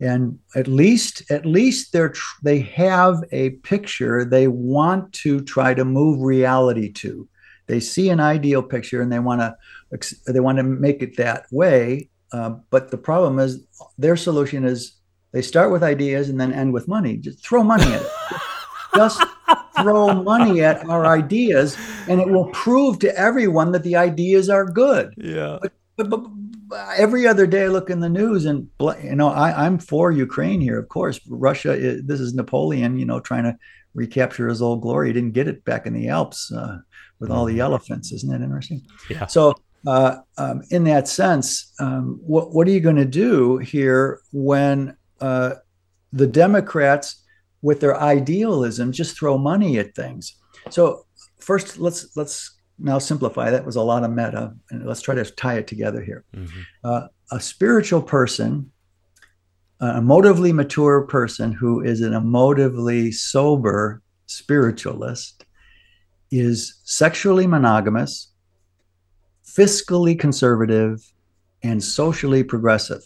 [0.04, 5.74] and at least at least they're tr- they have a picture they want to try
[5.74, 7.28] to move reality to.
[7.66, 9.56] They see an ideal picture and they want to
[10.32, 13.64] they want to make it that way uh, but the problem is
[13.96, 14.96] their solution is
[15.30, 17.16] they start with ideas and then end with money.
[17.16, 18.08] Just throw money at it.
[18.96, 19.22] Just
[19.80, 21.76] throw money at our ideas
[22.08, 25.14] and it will prove to everyone that the ideas are good.
[25.16, 25.58] Yeah.
[25.62, 26.30] But, but, but
[26.96, 28.68] every other day I look in the news and
[29.02, 30.78] you know I, am for Ukraine here.
[30.78, 31.72] Of course, Russia.
[31.72, 33.56] Is, this is Napoleon, you know, trying to
[33.94, 35.08] recapture his old glory.
[35.08, 36.78] He didn't get it back in the Alps uh,
[37.18, 37.60] with all the mm-hmm.
[37.60, 38.12] elephants.
[38.12, 38.82] Isn't that interesting?
[39.08, 39.26] Yeah.
[39.26, 39.54] So
[39.86, 44.96] uh, um, in that sense, um, what what are you going to do here when
[45.20, 45.54] uh,
[46.12, 47.22] the Democrats,
[47.62, 50.36] with their idealism, just throw money at things?
[50.70, 51.06] So
[51.40, 55.24] first, let's let's now simplify that was a lot of meta and let's try to
[55.24, 56.24] tie it together here.
[56.34, 56.60] Mm-hmm.
[56.84, 58.70] uh, a spiritual person
[59.80, 65.44] an emotively mature person who is an emotively sober spiritualist
[66.30, 68.30] is sexually monogamous
[69.44, 71.00] fiscally conservative
[71.62, 73.02] and socially progressive.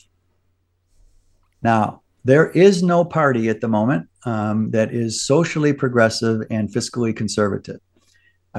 [1.62, 7.14] Now there is no party at the moment um, that is socially progressive and fiscally
[7.14, 7.80] conservative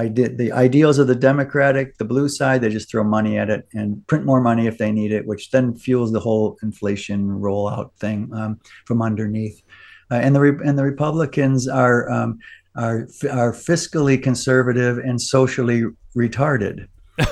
[0.08, 4.06] The ideals of the Democratic, the blue side, they just throw money at it and
[4.06, 8.30] print more money if they need it, which then fuels the whole inflation rollout thing
[8.34, 9.62] um, from underneath.
[10.10, 12.38] Uh, and the and the Republicans are um,
[12.76, 15.84] are are fiscally conservative and socially
[16.16, 16.86] retarded.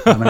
[0.07, 0.22] Um,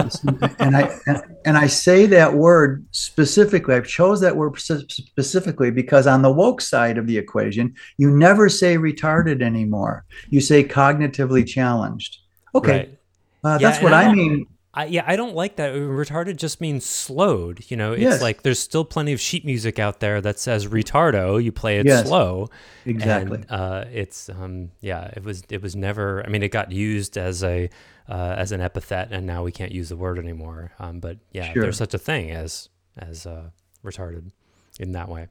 [0.59, 3.75] and I and, and, I say that word specifically.
[3.75, 8.47] I chose that word specifically because on the woke side of the equation, you never
[8.47, 10.05] say retarded anymore.
[10.29, 12.19] You say cognitively challenged.
[12.55, 12.97] Okay, right.
[13.43, 14.47] uh, that's yeah, what I, I mean.
[14.71, 15.73] I, yeah, I don't like that.
[15.73, 17.65] Retarded just means slowed.
[17.69, 18.21] You know, it's yes.
[18.21, 21.43] like there's still plenty of sheet music out there that says retardo.
[21.43, 22.07] You play it yes.
[22.07, 22.49] slow.
[22.85, 23.37] Exactly.
[23.37, 25.11] And, uh, it's um, yeah.
[25.15, 26.23] It was it was never.
[26.25, 27.69] I mean, it got used as a
[28.07, 30.71] uh, as an epithet, and now we can't use the word anymore.
[30.77, 31.63] Um, but yeah, sure.
[31.63, 33.49] there's such a thing as as uh,
[33.83, 34.31] retarded
[34.79, 35.27] in that way.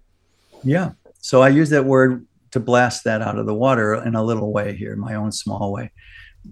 [0.64, 0.92] Yeah.
[1.20, 4.52] So I use that word to blast that out of the water in a little
[4.52, 5.92] way here, my own small way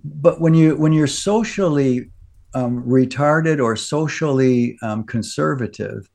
[0.04, 2.10] but when you when you're socially
[2.54, 6.08] um, retarded or socially um, conservative,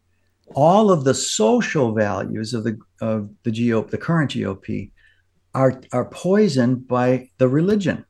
[0.55, 4.91] all of the social values of the of the GOP, the current GOP,
[5.53, 8.05] are are poisoned by the religion.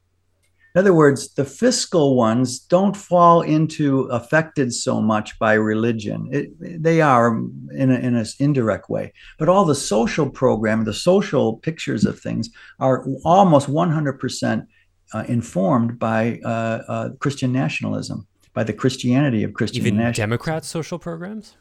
[0.74, 6.30] In other words, the fiscal ones don't fall into affected so much by religion.
[6.32, 11.58] It, they are in, in an indirect way, but all the social program, the social
[11.58, 14.65] pictures of things are almost 100%
[15.13, 16.47] uh, informed by uh,
[16.88, 20.30] uh, Christian nationalism, by the Christianity of Christian Even nationalism.
[20.30, 21.58] Democrat social programs?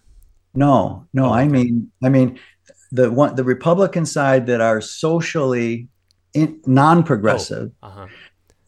[0.54, 1.26] No, no.
[1.26, 1.40] Oh, okay.
[1.40, 2.38] I mean, I mean,
[2.92, 5.88] the one the Republican side that are socially
[6.34, 8.06] in, non-progressive, oh, uh-huh.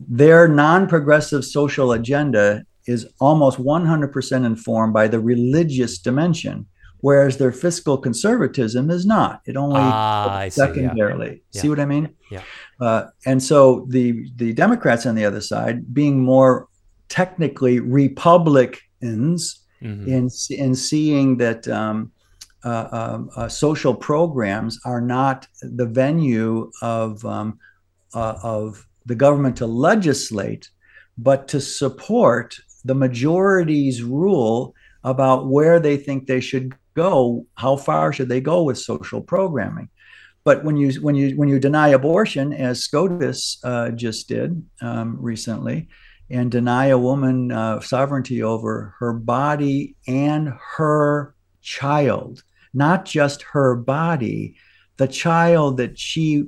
[0.00, 6.66] their non-progressive social agenda is almost 100% informed by the religious dimension
[7.02, 9.42] whereas their fiscal conservatism is not.
[9.44, 11.28] It only ah, secondarily.
[11.28, 11.62] See, yeah.
[11.62, 12.14] see, what I mean?
[12.30, 12.42] Yeah.
[12.82, 16.68] Uh, and so the the Democrats on the other side, being more
[17.08, 20.08] technically Republicans mm-hmm.
[20.08, 21.68] in in seeing that.
[21.68, 22.12] Um,
[22.64, 27.58] uh, um, uh, social programs are not the venue of um,
[28.14, 30.70] uh, of the government to legislate,
[31.18, 38.12] but to support the majority's rule about where they think they should go, how far
[38.12, 39.88] should they go with social programming?
[40.44, 45.16] But when you when you when you deny abortion, as SCOTUS uh, just did um,
[45.20, 45.88] recently,
[46.30, 52.42] and deny a woman uh, sovereignty over her body and her child,
[52.74, 54.56] not just her body,
[54.96, 56.44] the child that she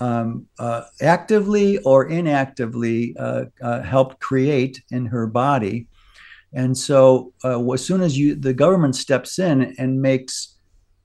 [0.00, 5.86] um, uh, actively or inactively uh, uh, helped create in her body,
[6.52, 10.56] And so, uh, as soon as you the government steps in and makes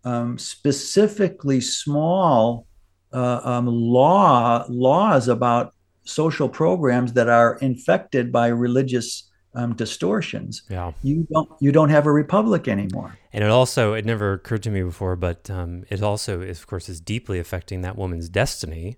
[0.07, 2.65] um, specifically small
[3.13, 10.91] uh, um, law laws about social programs that are infected by religious um, distortions, yeah.
[11.03, 13.17] you don't you don't have a republic anymore.
[13.33, 16.67] And it also it never occurred to me before, but um, it also, is, of
[16.67, 18.97] course, is deeply affecting that woman's destiny.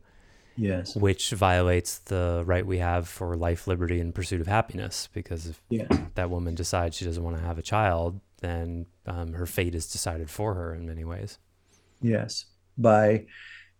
[0.57, 0.93] Yes.
[0.95, 5.07] Which violates the right we have for life, liberty, and pursuit of happiness.
[5.13, 5.87] Because if yes.
[6.15, 9.91] that woman decides she doesn't want to have a child, then um, her fate is
[9.91, 11.37] decided for her in many ways.
[12.01, 12.45] Yes,
[12.77, 13.25] by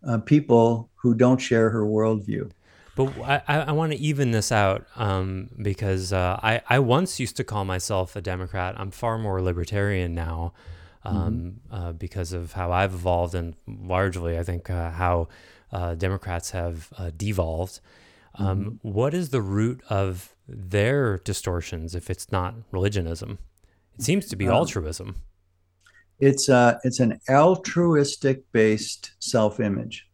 [0.07, 2.51] uh, people who don't share her worldview.
[2.95, 7.37] But I, I want to even this out um, because uh, I, I once used
[7.37, 8.75] to call myself a Democrat.
[8.77, 10.53] I'm far more libertarian now
[11.03, 11.73] um, mm-hmm.
[11.73, 15.29] uh, because of how I've evolved and largely, I think, uh, how
[15.71, 17.79] uh, Democrats have uh, devolved.
[18.35, 18.89] Um, mm-hmm.
[18.89, 23.39] what is the root of their distortions if it's not religionism?
[23.99, 25.15] It seems to be um, altruism.
[26.19, 30.07] It's, uh, it's an altruistic based self image.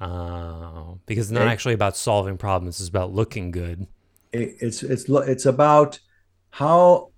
[0.00, 3.86] Oh, because it's not it, actually about solving problems; it's about looking good.
[4.32, 5.98] It, it's it's it's about
[6.50, 7.10] how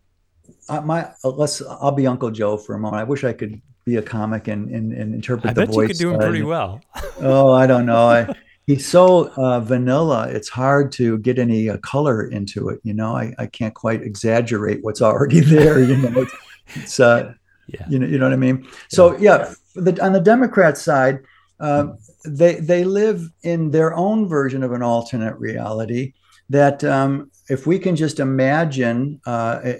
[0.68, 1.62] uh, my uh, let's.
[1.62, 3.00] I'll be Uncle Joe for a moment.
[3.00, 5.82] I wish I could be a comic and and, and interpret I the bet voice.
[5.82, 6.80] you could do him pretty well.
[7.20, 8.08] oh, I don't know.
[8.08, 8.34] I,
[8.66, 10.28] he's so uh, vanilla.
[10.28, 12.80] It's hard to get any uh, color into it.
[12.82, 15.82] You know, I, I can't quite exaggerate what's already there.
[15.82, 16.34] You know, it's,
[16.74, 17.34] it's uh,
[17.68, 17.86] yeah.
[17.88, 18.66] You know, you know what I mean.
[18.88, 21.20] So yeah, the, on the Democrat side.
[21.60, 26.12] Um, they they live in their own version of an alternate reality
[26.50, 29.74] that um, if we can just imagine uh,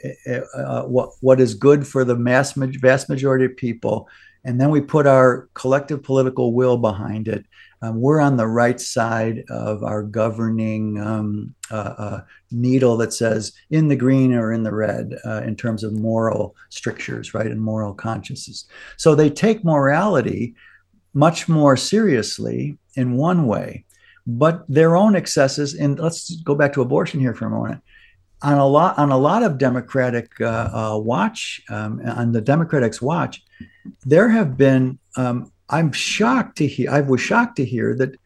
[0.54, 4.08] uh, what what is good for the mass vast majority of people,
[4.44, 7.44] and then we put our collective political will behind it,
[7.82, 12.20] um, we're on the right side of our governing um, uh, uh
[12.50, 16.54] needle that says in the green or in the red uh, in terms of moral
[16.70, 18.66] strictures, right, and moral consciences.
[18.96, 20.54] So they take morality
[21.14, 23.84] much more seriously in one way,
[24.26, 25.74] but their own excesses.
[25.74, 27.82] And let's go back to abortion here for a moment.
[28.42, 33.00] On a lot, on a lot of Democratic uh, uh, watch, um, on the Democrats'
[33.00, 33.42] watch,
[34.04, 34.98] there have been.
[35.16, 36.90] Um, I'm shocked to hear.
[36.90, 38.16] I was shocked to hear that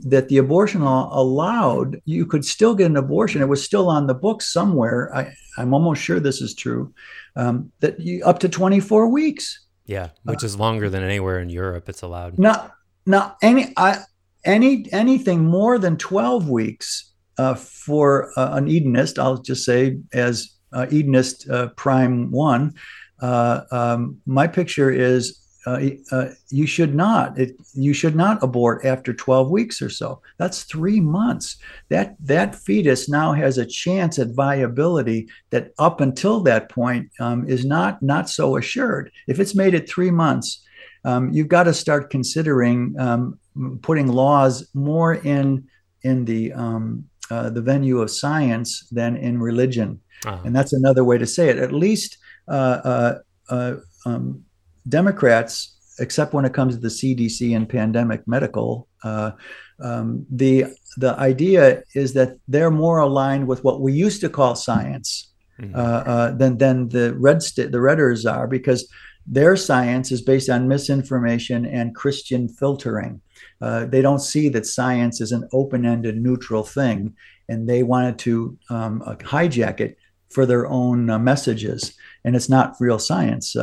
[0.00, 3.42] that the abortion law allowed you could still get an abortion.
[3.42, 5.14] It was still on the books somewhere.
[5.14, 6.94] I, I'm almost sure this is true.
[7.36, 9.66] Um, that you, up to 24 weeks.
[9.86, 12.38] Yeah, which is longer than anywhere in Europe it's allowed.
[12.38, 12.72] Not
[13.04, 13.98] not any I,
[14.44, 20.50] any anything more than 12 weeks uh, for uh, an Edenist, I'll just say as
[20.72, 22.74] uh, Edenist uh, prime one,
[23.20, 25.80] uh, um, my picture is uh,
[26.12, 30.20] uh, you should not it, you should not abort after 12 weeks or so.
[30.38, 31.56] That's three months.
[31.88, 37.48] That that fetus now has a chance at viability that up until that point um,
[37.48, 39.10] is not not so assured.
[39.26, 40.64] If it's made it three months
[41.04, 43.38] um, you've got to start considering um,
[43.82, 45.68] putting laws more in
[46.02, 50.00] in the um, uh, the venue of science than in religion.
[50.26, 50.40] Uh-huh.
[50.46, 51.58] and that's another way to say it.
[51.58, 52.16] At least
[52.48, 53.16] uh,
[53.50, 54.42] uh, um,
[54.88, 59.32] Democrats, except when it comes to the CDC and pandemic medical, uh,
[59.80, 60.66] um, the
[60.96, 65.74] the idea is that they're more aligned with what we used to call science mm-hmm.
[65.74, 68.88] uh, uh, than than the red st- the redders are because
[69.26, 73.20] their science is based on misinformation and Christian filtering.
[73.60, 77.14] Uh, they don't see that science is an open-ended, neutral thing,
[77.48, 79.96] and they wanted to um, uh, hijack it
[80.28, 83.54] for their own uh, messages and it's not real science.
[83.54, 83.62] Uh,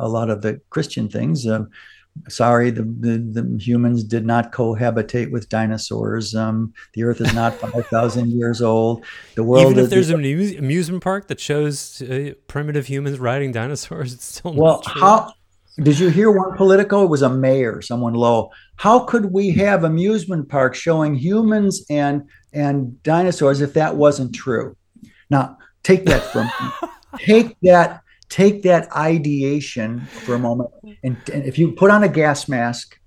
[0.00, 1.46] uh, a lot of the Christian things.
[1.46, 1.70] Um,
[2.28, 6.34] sorry, the, the, the, humans did not cohabitate with dinosaurs.
[6.34, 9.04] Um, the Earth is not five thousand years old.
[9.34, 9.72] The world.
[9.72, 14.54] Even if there's an amusement park that shows uh, primitive humans riding dinosaurs, it's still
[14.54, 14.82] well.
[14.84, 15.32] How
[15.80, 17.02] did you hear one political?
[17.04, 18.50] It was a mayor, someone low.
[18.76, 24.76] How could we have amusement parks showing humans and and dinosaurs if that wasn't true?
[25.30, 26.50] Now take that from.
[27.18, 30.70] take that take that ideation for a moment
[31.02, 32.98] and, and if you put on a gas mask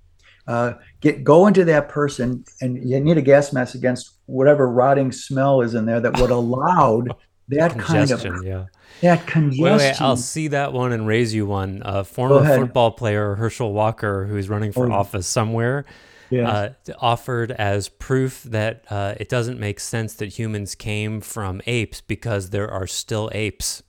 [0.46, 5.10] uh, get go into that person and you need a gas mask against whatever rotting
[5.10, 7.12] smell is in there that would allowed
[7.48, 8.66] that kind of yeah
[9.00, 9.64] that congestion.
[9.64, 11.82] Wait, wait, I'll see that one and raise you one.
[11.84, 14.94] A former football player, Herschel Walker, who's running for oh.
[14.94, 15.84] office somewhere,
[16.30, 16.48] yes.
[16.48, 22.00] uh, offered as proof that uh, it doesn't make sense that humans came from apes
[22.00, 23.82] because there are still apes.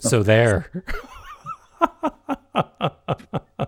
[0.00, 0.70] So there.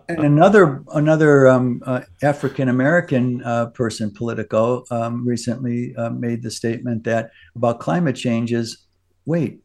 [0.08, 6.50] and another another um, uh, African American uh, person, Politico, um, recently uh, made the
[6.50, 8.86] statement that about climate change is,
[9.26, 9.60] wait,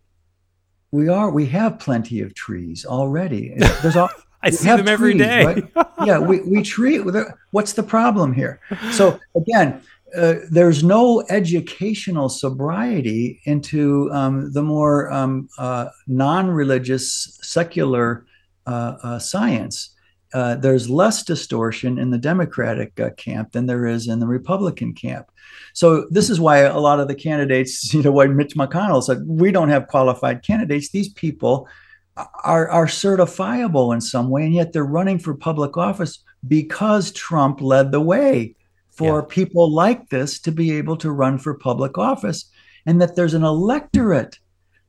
[0.92, 3.54] we are we have plenty of trees already.
[3.82, 4.10] There's all
[4.42, 5.46] I see them every trees, day.
[5.46, 5.88] right?
[6.06, 7.02] yeah, we we treat.
[7.52, 8.60] What's the problem here?
[8.92, 9.82] So again,
[10.14, 18.26] uh, there's no educational sobriety into um, the more um, uh, non-religious secular
[18.68, 19.92] uh, uh science.
[20.34, 25.32] Uh, there's less distortion in the Democratic camp than there is in the Republican camp.
[25.74, 29.26] So this is why a lot of the candidates, you know, why Mitch McConnell said
[29.26, 30.90] we don't have qualified candidates.
[30.90, 31.68] These people
[32.44, 37.60] are are certifiable in some way, and yet they're running for public office because Trump
[37.60, 38.56] led the way
[38.96, 39.26] for yeah.
[39.30, 42.46] people like this to be able to run for public office,
[42.86, 44.40] and that there's an electorate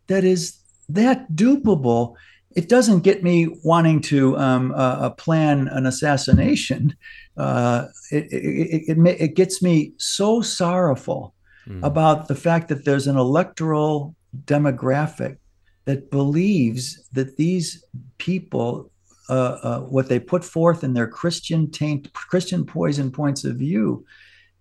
[0.06, 2.14] that is that dupable.
[2.54, 6.96] It doesn't get me wanting to um, uh, uh plan an assassination.
[7.36, 11.34] Uh, it, it, it, it, gets me so sorrowful
[11.68, 11.84] mm.
[11.84, 14.14] about the fact that there's an electoral
[14.46, 15.36] demographic
[15.84, 17.84] that believes that these
[18.18, 18.90] people,
[19.28, 24.04] uh, uh, what they put forth in their Christian taint, Christian poison points of view,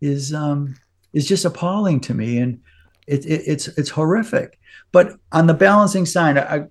[0.01, 0.75] is um,
[1.13, 2.61] is just appalling to me, and
[3.07, 4.59] it, it, it's it's horrific.
[4.91, 6.65] But on the balancing side, I,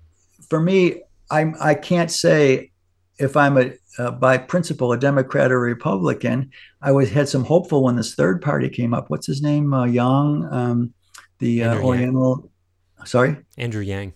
[0.49, 2.73] for me, I I can't say
[3.19, 6.51] if I'm a uh, by principle a Democrat or Republican.
[6.83, 9.11] I was had some hopeful when this third party came up.
[9.11, 9.73] What's his name?
[9.73, 10.95] Uh, Yang, um,
[11.39, 12.51] the uh, Oriental.
[12.99, 13.07] Yang.
[13.07, 14.15] Sorry, Andrew Yang.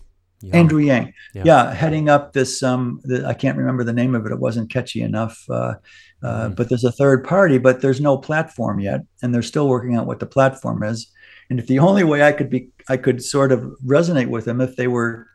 [0.53, 1.13] Andrew Yang.
[1.33, 1.43] Yeah.
[1.45, 1.73] yeah.
[1.73, 2.63] heading up this.
[2.63, 4.31] Um, the, I can't remember the name of it.
[4.31, 5.43] It wasn't catchy enough.
[5.49, 5.75] Uh,
[6.21, 6.53] uh, mm-hmm.
[6.53, 10.05] But there's a third party, but there's no platform yet, and they're still working out
[10.05, 11.11] what the platform is.
[11.49, 14.61] And if the only way I could be, I could sort of resonate with them
[14.61, 15.27] if they were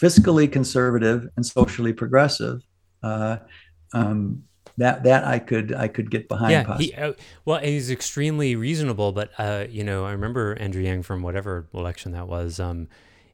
[0.00, 2.62] fiscally conservative and socially progressive.
[3.02, 3.38] Uh,
[3.94, 4.44] um,
[4.78, 6.52] that that I could I could get behind.
[6.52, 7.12] Yeah, he, uh,
[7.44, 9.12] well, he's extremely reasonable.
[9.12, 12.58] But uh, you know, I remember Andrew Yang from whatever election that was.
[12.58, 12.88] Um,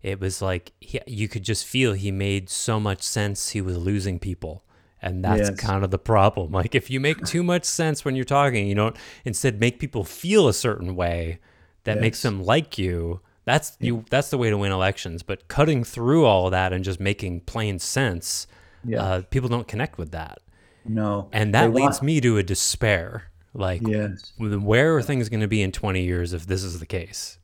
[0.08, 3.76] it was like he, you could just feel he made so much sense he was
[3.76, 4.64] losing people
[5.02, 5.60] and that's yes.
[5.60, 8.74] kind of the problem like if you make too much sense when you're talking you
[8.74, 11.38] don't instead make people feel a certain way
[11.84, 12.00] that yes.
[12.00, 13.86] makes them like you that's yeah.
[13.86, 17.00] you that's the way to win elections but cutting through all of that and just
[17.00, 18.46] making plain sense
[18.84, 19.02] yeah.
[19.02, 20.38] uh, people don't connect with that
[20.84, 22.02] no and that they leads want...
[22.02, 24.32] me to a despair like yes.
[24.38, 27.37] where are things going to be in 20 years if this is the case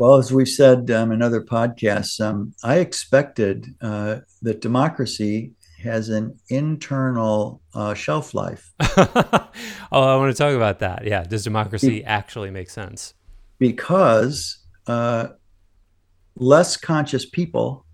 [0.00, 6.08] well, as we've said um, in other podcasts, um, I expected uh, that democracy has
[6.08, 8.72] an internal uh, shelf life.
[8.80, 9.50] oh,
[9.92, 11.04] I want to talk about that.
[11.04, 11.22] Yeah.
[11.24, 13.12] Does democracy Be- actually make sense?
[13.58, 15.28] Because uh,
[16.34, 17.84] less conscious people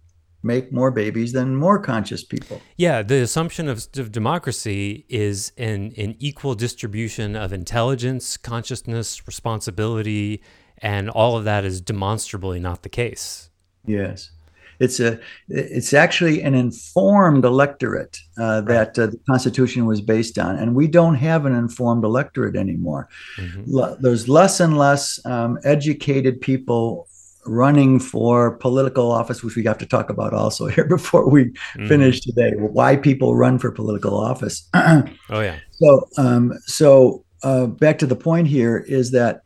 [0.45, 2.63] make more babies than more conscious people.
[2.77, 10.41] Yeah, the assumption of, of, democracy is an, an equal distribution of intelligence, consciousness, responsibility,
[10.79, 13.51] and all of that is demonstrably not the case.
[13.87, 14.31] Yes.
[14.79, 15.19] It's a
[15.49, 20.87] it's actually an informed electorate uh, that uh, the Constitution was based on, and we
[20.87, 23.09] don't have an informed electorate anymore.
[23.39, 24.03] Mm-hmm.
[24.03, 27.09] there's less and less um, educated people
[27.47, 31.87] running for political office, which we have to talk about also here before we mm-hmm.
[31.89, 32.53] finish today.
[32.57, 34.69] Why people run for political office?
[34.75, 35.59] oh yeah.
[35.73, 39.43] So um, so uh, back to the point here is that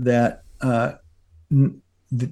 [0.00, 0.92] that uh,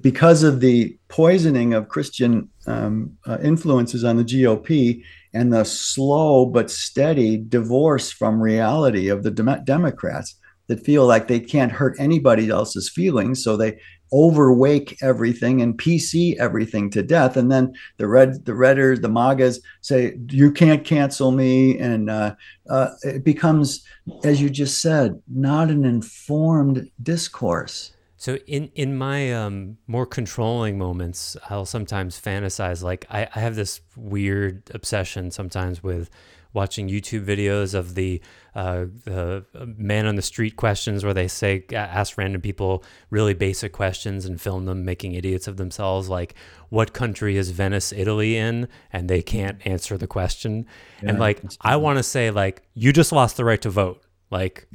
[0.01, 5.03] because of the poisoning of Christian um, uh, influences on the GOP
[5.33, 10.35] and the slow but steady divorce from reality of the Dem- Democrats
[10.67, 13.79] that feel like they can't hurt anybody else's feelings, so they
[14.13, 17.35] overwake everything and PC everything to death.
[17.37, 21.77] And then the red, the redders, the MAGAs say, you can't cancel me.
[21.77, 22.35] And uh,
[22.69, 23.83] uh, it becomes,
[24.23, 27.93] as you just said, not an informed discourse.
[28.17, 33.55] So in in my um, more controlling moments, I'll sometimes fantasize like I, I have
[33.55, 36.09] this weird obsession sometimes with
[36.53, 38.19] watching YouTube videos of the
[38.55, 39.45] uh, the
[39.77, 44.41] man on the street questions where they say ask random people really basic questions and
[44.41, 46.33] film them making idiots of themselves like
[46.69, 48.67] what country is Venice Italy in?
[48.91, 50.65] And they can't answer the question.
[51.03, 54.03] Yeah, and like I want to say like you just lost the right to vote
[54.29, 54.67] like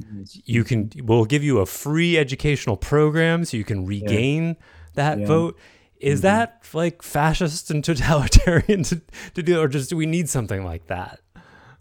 [0.45, 4.53] you can, we'll give you a free educational program so you can regain yeah.
[4.95, 5.25] that yeah.
[5.25, 5.59] vote.
[5.99, 6.23] Is mm-hmm.
[6.23, 9.01] that like fascist and totalitarian to,
[9.35, 11.19] to do, or just do we need something like that?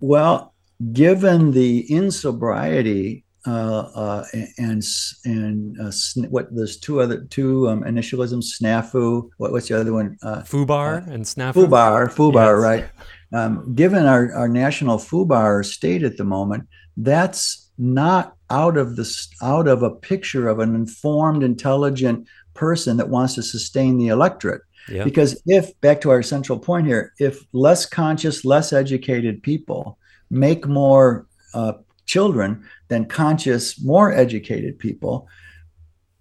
[0.00, 0.52] Well,
[0.92, 4.24] given the insobriety uh, uh,
[4.58, 4.82] and
[5.24, 5.90] and uh,
[6.28, 11.04] what there's two other two um, initialisms snafu what, what's the other one uh, fubar
[11.08, 12.62] and snafu fubar fubar yes.
[12.62, 12.88] right
[13.32, 19.26] um, given our, our national fubar state at the moment that's not out of the
[19.42, 24.62] out of a picture of an informed, intelligent person that wants to sustain the electorate.
[24.88, 25.04] Yeah.
[25.04, 29.98] Because if, back to our central point here, if less conscious, less educated people
[30.30, 31.74] make more uh,
[32.06, 35.28] children than conscious, more educated people,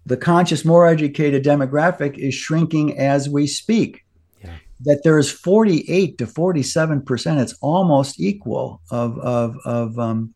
[0.06, 4.04] the conscious, more educated demographic is shrinking as we speak.
[4.42, 4.56] Yeah.
[4.80, 10.34] That there is 48 to 47 percent, it's almost equal of, of, of um,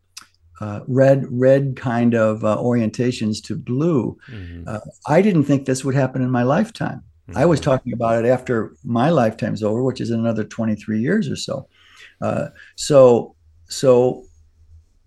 [0.61, 4.17] uh, red, red kind of uh, orientations to blue.
[4.31, 4.65] Mhm.
[4.67, 7.03] Uh, I didn't think this would happen in my lifetime.
[7.35, 7.65] I was Mhm.
[7.65, 11.67] talking about it after my lifetime's over, which is another 23 years or so.
[12.21, 12.47] Uh,
[12.77, 13.35] so,
[13.69, 14.23] so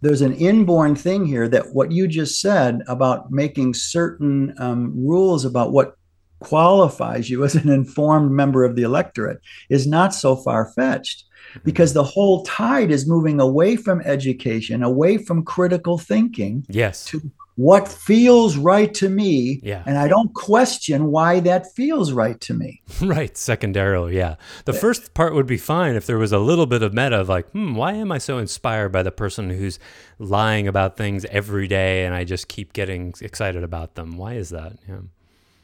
[0.01, 5.45] there's an inborn thing here that what you just said about making certain um, rules
[5.45, 5.95] about what
[6.39, 11.25] qualifies you as an informed member of the electorate is not so far fetched
[11.63, 17.05] because the whole tide is moving away from education, away from critical thinking Yes.
[17.05, 17.21] to
[17.55, 19.59] what feels right to me.
[19.63, 19.83] Yeah.
[19.85, 22.81] And I don't question why that feels right to me.
[23.01, 24.35] Right, secondarily, yeah.
[24.65, 27.27] The first part would be fine if there was a little bit of meta of
[27.29, 29.79] like, hmm, why am I so inspired by the person who's
[30.19, 34.17] lying about things every day and I just keep getting excited about them?
[34.17, 34.73] Why is that?
[34.87, 34.99] Yeah.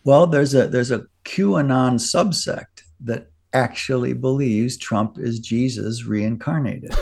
[0.05, 6.93] Well, there's a there's a QAnon subsect that actually believes Trump is Jesus reincarnated.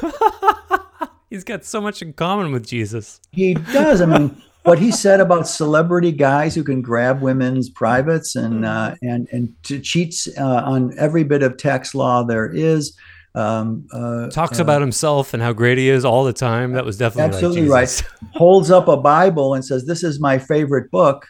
[1.30, 3.20] He's got so much in common with Jesus.
[3.32, 4.01] he does.
[4.01, 8.95] I mean, what he said about celebrity guys who can grab women's privates and uh,
[9.01, 12.97] and and to cheats uh, on every bit of tax law there is.
[13.36, 16.74] Um, uh, Talks uh, about himself and how great he is all the time.
[16.74, 18.04] That was definitely Absolutely like right.
[18.36, 21.26] Holds up a Bible and says, "This is my favorite book,"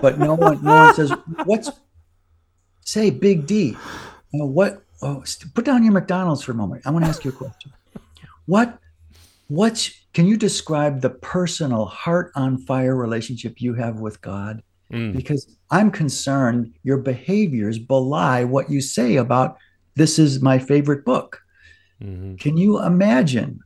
[0.00, 1.12] but no one, no one says,
[1.44, 1.70] "What's?"
[2.84, 3.76] Say, Big D,
[4.32, 4.82] you know, what?
[5.02, 5.22] Oh,
[5.54, 6.82] put down your McDonald's for a moment.
[6.86, 7.72] I want to ask you a question.
[8.46, 8.78] What?
[9.48, 9.92] What's?
[10.14, 14.62] Can you describe the personal, heart on fire relationship you have with God?
[14.92, 19.58] Mm, Because I'm concerned your behaviors belie what you say about
[19.94, 21.42] this is my favorite book.
[22.02, 22.38] mhm.
[22.38, 23.60] Can you imagine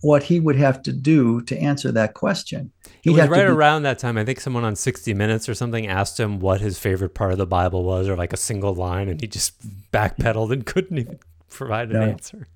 [0.00, 2.72] what he would have to do to answer that question?
[3.02, 4.18] He'd was right to be- around that time.
[4.18, 7.38] I think someone on 60 Minutes or something asked him what his favorite part of
[7.38, 9.54] the Bible was, or like a single line, and he just
[9.92, 11.18] backpedaled and couldn't even
[11.50, 12.08] provide an Yeah.
[12.08, 12.48] answer.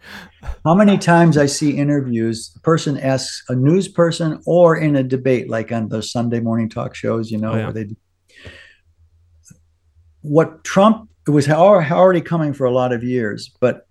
[0.64, 5.03] How many times I see interviews, a person asks a news person or in a
[5.03, 7.64] debate, like on those Sunday morning talk shows, you know, Oh, yeah.
[7.64, 7.97] where they do.
[10.23, 13.87] What Trump it was already coming for a lot of years, but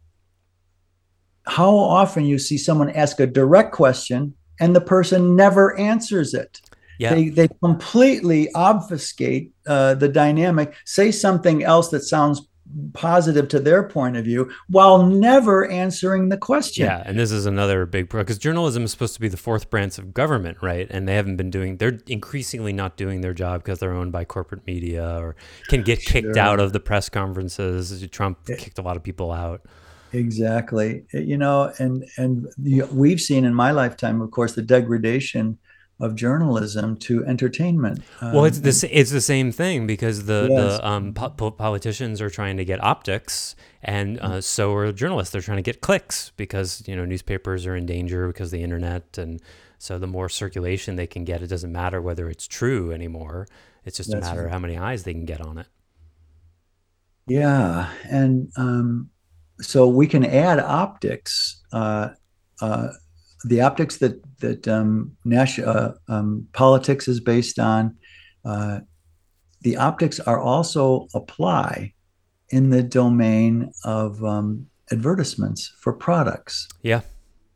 [1.48, 6.62] how often you see someone ask a direct question and the person never answers it.
[7.00, 7.16] Yeah.
[7.16, 12.48] They, they completely obfuscate uh, the dynamic, say something else that sounds
[12.94, 16.86] positive to their point of view while never answering the question.
[16.86, 19.70] Yeah, and this is another big pro because journalism is supposed to be the fourth
[19.70, 20.88] branch of government, right?
[20.90, 21.78] And they haven't been doing.
[21.78, 25.36] They're increasingly not doing their job because they're owned by corporate media or
[25.70, 26.40] can get kicked Sure.
[26.40, 28.08] out of the press conferences.
[28.10, 29.62] Trump kicked a lot of people out.
[30.14, 31.06] Exactly.
[31.14, 35.58] You know, and and the, we've seen in my lifetime, of course, the degradation
[36.00, 38.02] of journalism to entertainment.
[38.22, 40.78] Well, it's Um, the it's the same thing because the Yes.
[40.80, 45.32] the um, po- po- politicians are trying to get optics, and uh, so are journalists.
[45.32, 48.64] They're trying to get clicks because you know newspapers are in danger because of the
[48.64, 49.40] internet, and
[49.78, 53.48] so the more circulation they can get, it doesn't matter whether it's true anymore.
[53.86, 55.68] It's just That's a matter of how many eyes they can get on it.
[57.28, 59.10] Yeah, and um,
[59.62, 61.62] so we can add optics.
[61.72, 62.10] Uh,
[62.62, 62.90] uh,
[63.46, 67.96] the optics that that um, national uh, um, politics is based on.
[68.44, 68.80] Uh,
[69.62, 71.94] the optics are also apply
[72.50, 76.68] in the domain of um, advertisements for products.
[76.82, 77.02] Yeah.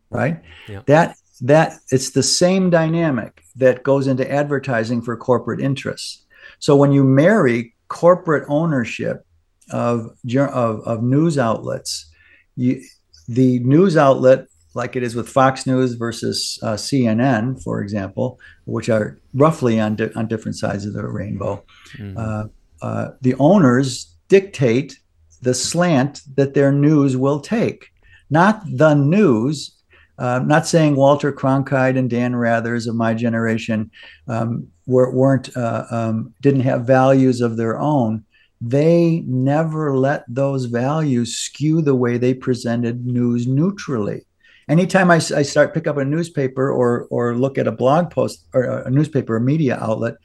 [0.10, 0.42] Right.
[0.68, 0.82] Yeah.
[0.86, 6.24] That that it's the same dynamic that goes into advertising for corporate interests.
[6.60, 9.25] So when you marry corporate ownership
[9.72, 12.12] of of, of news outlets,
[12.56, 12.82] you,
[13.28, 14.46] the news outlet,
[14.76, 19.96] like it is with Fox News versus uh, CNN, for example, which are roughly on
[19.96, 21.64] di- on different sides of the rainbow,
[21.98, 22.18] Mhm.
[22.18, 22.48] uh,
[22.86, 25.00] uh, the owners dictate
[25.42, 27.88] the slant that their news will take,
[28.30, 29.72] not the news.
[30.18, 33.92] Uh, not saying Walter Cronkite and Dan Rathers of my generation
[34.30, 38.24] um, were, weren't uh, um, didn't have values of their own.
[38.68, 44.26] They never let those values skew the way they presented news neutrally.
[44.68, 48.48] Anytime I, I start pick up a newspaper or or look at a blog post
[48.56, 50.16] or a newspaper, a media outlet,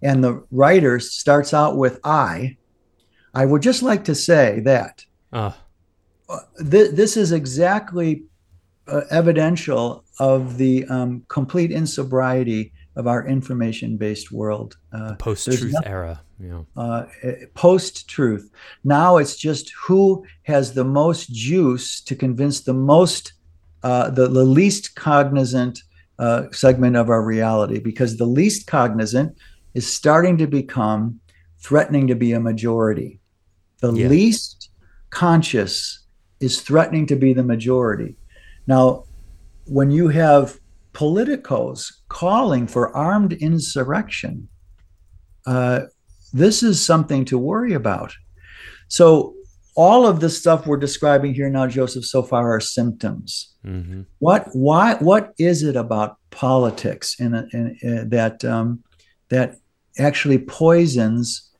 [0.00, 2.56] and the writer starts out with I,
[3.34, 5.50] I would just like to say that Uh,
[6.28, 6.38] uh,
[6.70, 8.22] th- this is exactly
[8.86, 14.76] uh, evidential of the um, complete insobriety of our information-based world.
[14.92, 16.20] Uh, post-truth no- era.
[16.40, 16.62] Yeah.
[16.76, 17.06] Uh,
[17.54, 18.50] Post truth.
[18.84, 23.32] Now it's just who has the most juice to convince the most,
[23.82, 25.82] uh, the, the least cognizant
[26.18, 29.36] uh, segment of our reality, because the least cognizant
[29.74, 31.20] is starting to become
[31.60, 33.20] threatening to be a majority.
[33.80, 34.08] The Yeah.
[34.08, 34.70] least
[35.10, 36.04] conscious
[36.40, 38.16] is threatening to be the majority.
[38.66, 39.04] Now,
[39.64, 40.58] when you have
[40.92, 44.48] politicos calling for armed insurrection,
[45.46, 45.80] uh,
[46.32, 48.14] this is something to worry about.
[48.88, 49.34] So,
[49.74, 53.54] all of the stuff we're describing here now, Joseph, so far are symptoms.
[53.64, 58.82] hmm What, why, what is it about politics in, in, in that um,
[59.28, 59.56] that
[59.98, 61.50] actually poisons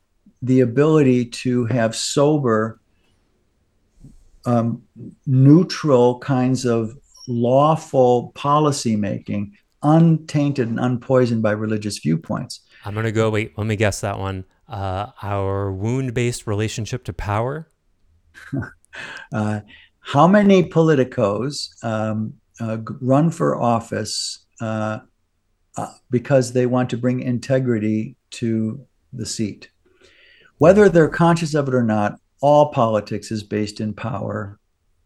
[0.43, 2.81] the ability to have sober,
[4.47, 4.83] um,
[5.27, 6.97] neutral kinds of
[7.29, 12.61] lawful policy making, untainted and unpoisoned by religious viewpoints?
[12.85, 13.31] I'm gonna go.
[13.31, 14.45] Wait, let me guess that one.
[14.69, 17.71] Uh, our wound-based relationship to power.
[19.33, 19.61] Uh,
[20.01, 24.99] how many politicos um, uh, run for office uh,
[25.77, 29.71] uh, because they want to bring integrity to the seat?
[30.57, 34.59] Whether they're conscious of it or not, all politics is based in power,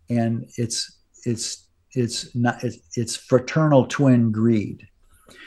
[0.08, 4.86] and it's it's it's not it's, it's fraternal twin greed.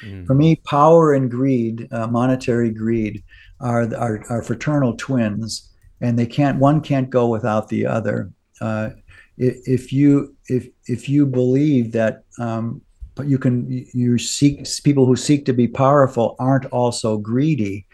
[0.04, 0.28] Mm.
[0.28, 3.24] For me, power and greed, uh, monetary greed,
[3.60, 8.32] are, are are fraternal twins, and they can't one can't go without the other.
[8.62, 8.90] Uh,
[9.38, 12.82] if you if if you believe that um,
[13.16, 17.86] but you can you seek people who seek to be powerful aren't also greedy,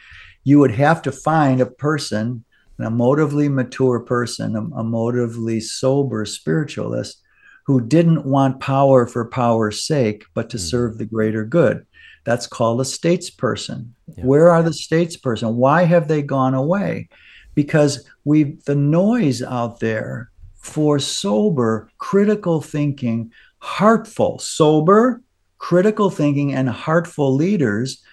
[0.44, 2.44] you would have to find a person,
[2.80, 7.22] an emotively mature person, a, a emotively sober spiritualist
[7.68, 10.70] who didn't want power for power's sake, but to Mm.
[10.70, 11.86] serve the greater good.
[12.24, 13.90] That's called a statesperson.
[14.16, 14.26] Yeah.
[14.26, 15.54] Where are the statesperson?
[15.54, 17.10] Why have they gone away?
[17.56, 25.22] Because we the noise out there for sober, critical thinking, heartful, sober,
[25.58, 28.04] critical thinking, and heartful leaders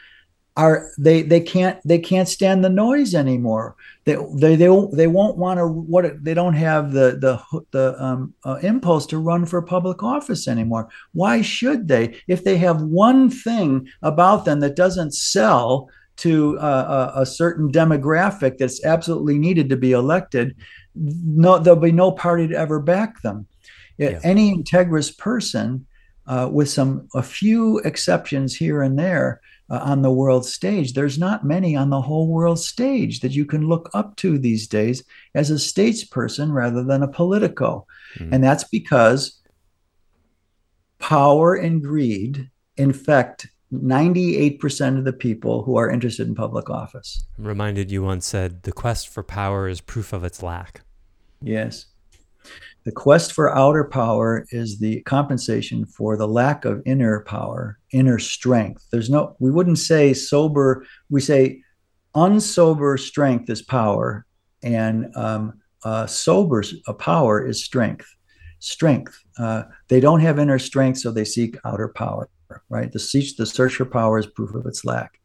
[0.59, 3.77] are they they can't they can't stand the noise anymore.
[4.05, 8.35] They they they they won't want to what they don't have the the the um,
[8.45, 10.89] uh, impulse to run for public office anymore.
[11.13, 12.21] Why should they?
[12.27, 17.71] If they have one thing about them that doesn't sell to uh, a, a certain
[17.71, 20.57] demographic that's absolutely needed to be elected,
[20.97, 23.47] no there'll be no party to ever back them.
[23.97, 24.19] Yeah.
[24.25, 25.87] Any integrous person,
[26.27, 29.41] uh, with some a few exceptions here and there,
[29.71, 30.93] uh, on the world stage.
[30.93, 34.67] There's not many on the whole world stage that you can look up to these
[34.67, 35.05] days
[35.35, 37.87] as a statesperson rather than a politico.
[38.19, 38.35] Mm.
[38.35, 39.41] And that's because
[40.99, 47.25] power and greed infect 98% of the people who are interested in public office.
[47.39, 50.81] I'm reminded you once said the quest for power is proof of its lack.
[51.43, 51.87] Yes.
[52.85, 58.19] The quest for outer power is the compensation for the lack of inner power, inner
[58.19, 58.87] strength.
[58.91, 61.63] There's no, we wouldn't say sober, we say
[62.15, 64.25] unsober strength is power,
[64.63, 68.07] and um, uh, sober uh, power is strength.
[68.61, 69.23] Strength.
[69.39, 72.29] Uh, they don't have inner strength, so they seek outer power,
[72.69, 72.91] right?
[72.91, 75.21] The search, the search for power is proof of its lack.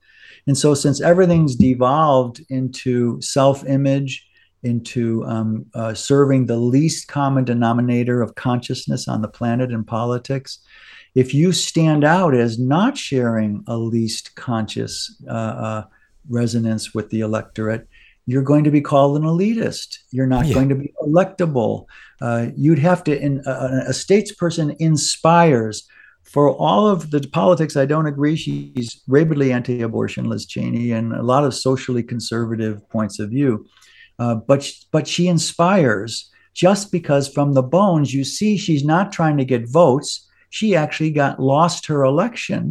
[0.45, 4.27] And so, since everything's devolved into self image,
[4.63, 10.59] into um, uh, serving the least common denominator of consciousness on the planet in politics.
[11.15, 15.83] If you stand out as not sharing a least conscious uh, uh,
[16.29, 17.87] resonance with the electorate,
[18.25, 19.99] you're going to be called an elitist.
[20.11, 20.53] You're not Yeah.
[20.55, 21.85] going to be electable.
[22.21, 23.51] Uh, you'd have to, in, a,
[23.87, 25.87] a statesperson inspires.
[26.23, 28.37] For all of the politics, I don't agree.
[28.37, 33.67] She's rabidly anti abortion, Liz Cheney, and a lot of socially conservative points of view.
[34.23, 34.61] Uh, but
[34.95, 36.11] but she inspires
[36.65, 40.09] just because from the bones you see she's not trying to get votes.
[40.57, 42.63] She actually got lost her election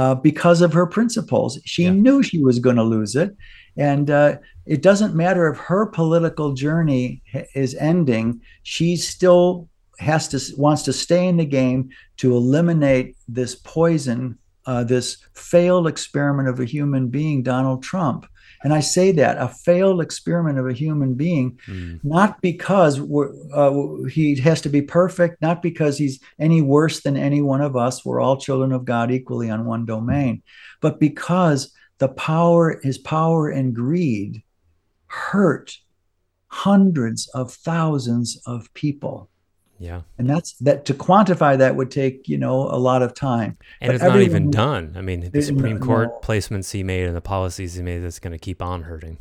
[0.00, 1.50] uh, because of her principles.
[1.72, 1.92] She Yeah.
[2.04, 3.30] knew she was going to lose it,
[3.76, 4.32] and uh,
[4.74, 7.04] it doesn't matter if her political journey
[7.54, 8.26] is ending.
[8.62, 9.68] She still
[9.98, 11.80] has to wants to stay in the game
[12.20, 13.06] to eliminate
[13.38, 14.20] this poison,
[14.70, 18.20] uh, this failed experiment of a human being, Donald Trump.
[18.62, 22.00] And I say that a failed experiment of a human being, Mm.
[22.04, 27.16] not because we're, uh, he has to be perfect, not because he's any worse than
[27.16, 28.04] any one of us.
[28.04, 30.42] We're all children of God equally on one domain,
[30.80, 34.42] but because the power, his power and greed
[35.06, 35.78] hurt
[36.48, 39.28] hundreds of thousands of people.
[39.78, 40.02] Yeah.
[40.18, 43.58] And that's that to quantify that would take, you know, a lot of time.
[43.80, 44.94] And But it's not even done.
[44.96, 46.20] I mean, the Supreme Court no.
[46.20, 49.18] placements he made and the policies he made that's going to keep on hurting.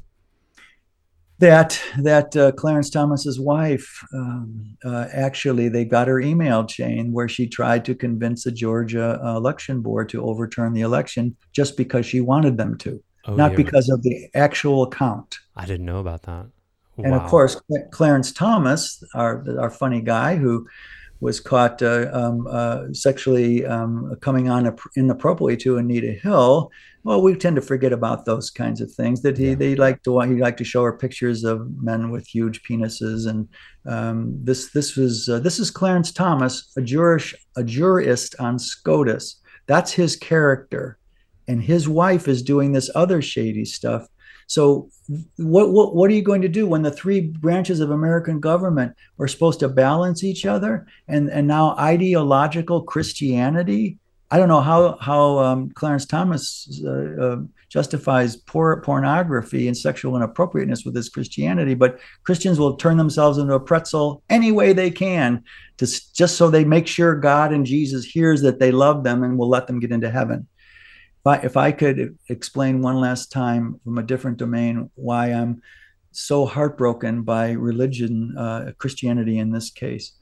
[1.39, 7.27] that that uh, Clarence Thomas's wife um, uh, actually they got her email chain where
[7.27, 12.05] she tried to convince the Georgia uh, election board to overturn the election just because
[12.05, 13.57] she wanted them to, oh, not yeah.
[13.57, 15.37] because of the actual count.
[15.55, 16.47] I didn't know about that.
[16.97, 17.05] Wow.
[17.05, 17.59] And of course,
[17.91, 20.67] Clarence Thomas, our our funny guy who
[21.19, 26.71] was caught uh, um, uh, sexually um, coming on inappropriately to Anita Hill.
[27.03, 29.21] Well, we tend to forget about those kinds of things.
[29.21, 29.55] That he yeah.
[29.55, 33.47] they like to he like to show her pictures of men with huge penises, and
[33.85, 39.41] um, this this was uh, this is Clarence Thomas, a jurist a jurist on SCOTUS.
[39.67, 40.97] That's his character,
[41.47, 44.07] and his wife is doing this other shady stuff.
[44.47, 44.89] So
[45.37, 48.95] what, what what are you going to do when the three branches of American government
[49.19, 53.97] are supposed to balance each other and and now ideological Christianity?
[54.31, 57.37] I don't know how how um, Clarence Thomas uh, uh,
[57.69, 63.53] justifies poor pornography and sexual inappropriateness with his Christianity, but Christians will turn themselves into
[63.53, 65.43] a pretzel any way they can
[65.77, 69.37] to just so they make sure God and Jesus hears that they love them and
[69.37, 70.47] will let them get into heaven.
[71.26, 75.61] I, if I could explain one last time from a different domain why I'm
[76.11, 80.13] so heartbroken by religion, uh, Christianity in this case,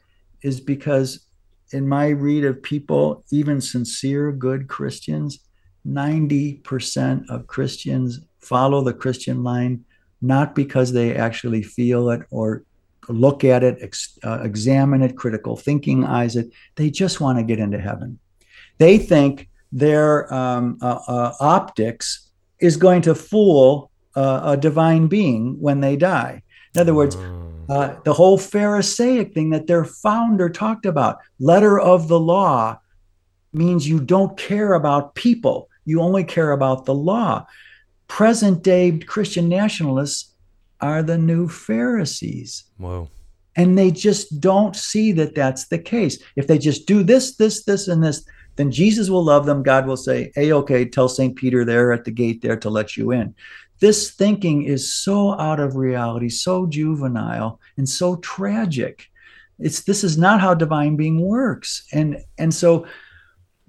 [0.42, 1.28] is because
[1.72, 5.40] in my read of people, even sincere, good Christians,
[5.88, 9.86] 90% of Christians follow the Christian line
[10.24, 12.64] not because they actually feel it or
[13.10, 16.50] look at it, ex- uh, examine it, critical thinking eyes it.
[16.76, 18.20] They just want to get into heaven.
[18.78, 25.60] They think their um, uh, uh, optics is going to fool uh, a divine being
[25.60, 26.44] when they die.
[26.76, 27.66] In other words, hmm.
[27.68, 32.80] uh, the whole Pharisaic thing that their founder talked about, letter of the law,
[33.52, 37.46] means you don't care about people, you only care about the law.
[38.08, 40.34] Present day Christian nationalists
[40.82, 42.66] are the new Pharisees.
[42.78, 43.10] Whoa.
[43.56, 46.22] And they just don't see that that's the case.
[46.36, 48.26] If they just do this, this, this, and this,
[48.56, 49.64] then Jesus will love them.
[49.64, 51.36] God will say, Hey, okay, tell St.
[51.36, 53.36] Peter there at the gate there to let you in.
[53.80, 59.08] This thinking is so out of reality, so juvenile, and so tragic.
[59.60, 61.86] It's this is not how divine being works.
[61.92, 62.86] And and so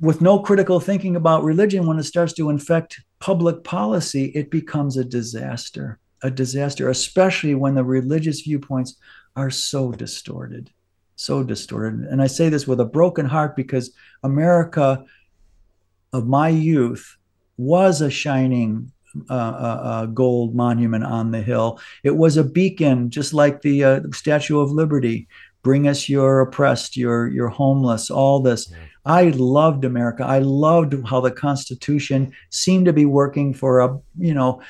[0.01, 4.97] with no critical thinking about religion, when it starts to infect public policy, it becomes
[4.97, 5.99] a disaster.
[6.23, 8.97] A disaster, especially when the religious viewpoints
[9.37, 10.71] are so distorted
[11.17, 12.01] so distorted.
[12.01, 13.93] And I say this with a broken heart because
[14.23, 15.05] America
[16.13, 17.17] of my youth
[17.57, 18.93] was a shining
[19.31, 21.79] uh, uh, uh, gold monument on the hill.
[22.03, 25.29] It was a beacon, just like the uh, Statue of Liberty.
[25.63, 28.73] Bring us your oppressed, your your homeless, all this.
[29.07, 30.25] I loved America.
[30.25, 34.61] I loved how the Constitution seemed to be working for a you know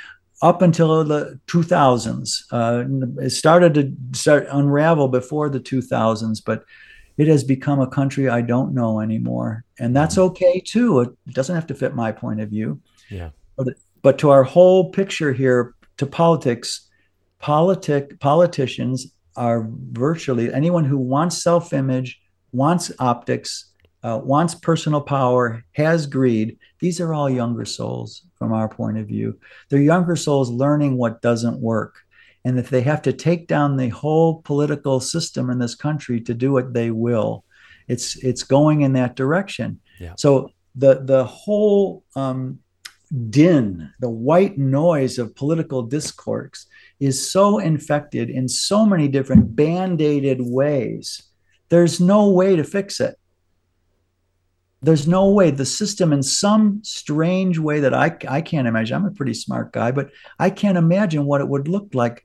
[0.43, 2.43] up until the 2000s.
[2.51, 2.85] Uh,
[3.23, 6.65] it started to start unravel before the 2000s, but
[7.17, 10.31] it has become a country I don't know anymore, and that's mm-hmm.
[10.33, 11.01] okay too.
[11.01, 12.81] It doesn't have to fit my point of view.
[13.09, 13.31] Yeah.
[13.57, 13.69] But,
[14.03, 16.89] but to our whole picture here, to politics,
[17.39, 19.07] politic politicians
[19.37, 22.21] are virtually anyone who wants self-image,
[22.53, 23.71] wants optics,
[24.03, 26.59] uh, wants personal power, has greed.
[26.81, 29.39] These are all younger souls from our point of view.
[29.69, 31.95] They're younger souls learning what doesn't work.
[32.45, 36.35] And if they have to take down the whole political system in this country to
[36.35, 37.45] do what they will,
[37.89, 39.81] it's it's going in that direction.
[39.99, 40.13] Yeah.
[40.19, 42.59] So the the whole um,
[43.31, 46.67] din, the white noise of political discourse
[47.01, 51.23] is so infected in so many different band-aided ways.
[51.71, 53.17] There's no way to fix it
[54.85, 59.07] there's no way the system in some strange way that I, I can't imagine i'm
[59.07, 62.25] a pretty smart guy but i can't imagine what it would look like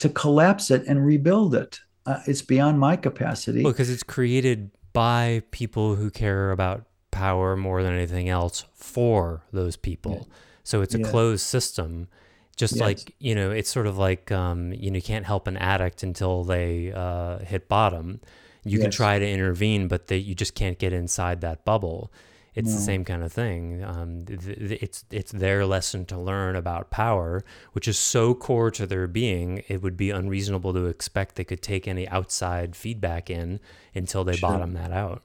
[0.00, 4.70] to collapse it and rebuild it uh, it's beyond my capacity well because it's created
[4.92, 10.34] by people who care about power more than anything else for those people yeah.
[10.62, 11.10] so it's a yeah.
[11.10, 12.08] closed system
[12.56, 12.82] just yes.
[12.82, 16.02] like you know it's sort of like um, you know you can't help an addict
[16.02, 18.20] until they uh, hit bottom
[18.64, 18.82] you yes.
[18.82, 22.12] can try to intervene, but they, you just can't get inside that bubble.
[22.54, 22.74] It's no.
[22.74, 23.82] the same kind of thing.
[23.84, 28.70] Um, th- th- it's it's their lesson to learn about power, which is so core
[28.72, 29.62] to their being.
[29.68, 33.60] It would be unreasonable to expect they could take any outside feedback in
[33.94, 34.50] until they sure.
[34.50, 35.22] bottom that out.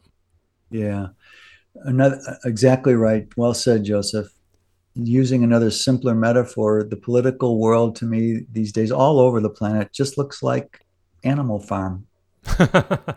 [0.69, 1.07] Yeah,
[1.83, 3.27] another exactly right.
[3.36, 4.27] Well said, Joseph.
[4.97, 9.91] Using another simpler metaphor, the political world to me these days, all over the planet,
[9.91, 10.86] just looks like
[11.25, 12.07] Animal Farm
[12.45, 13.15] the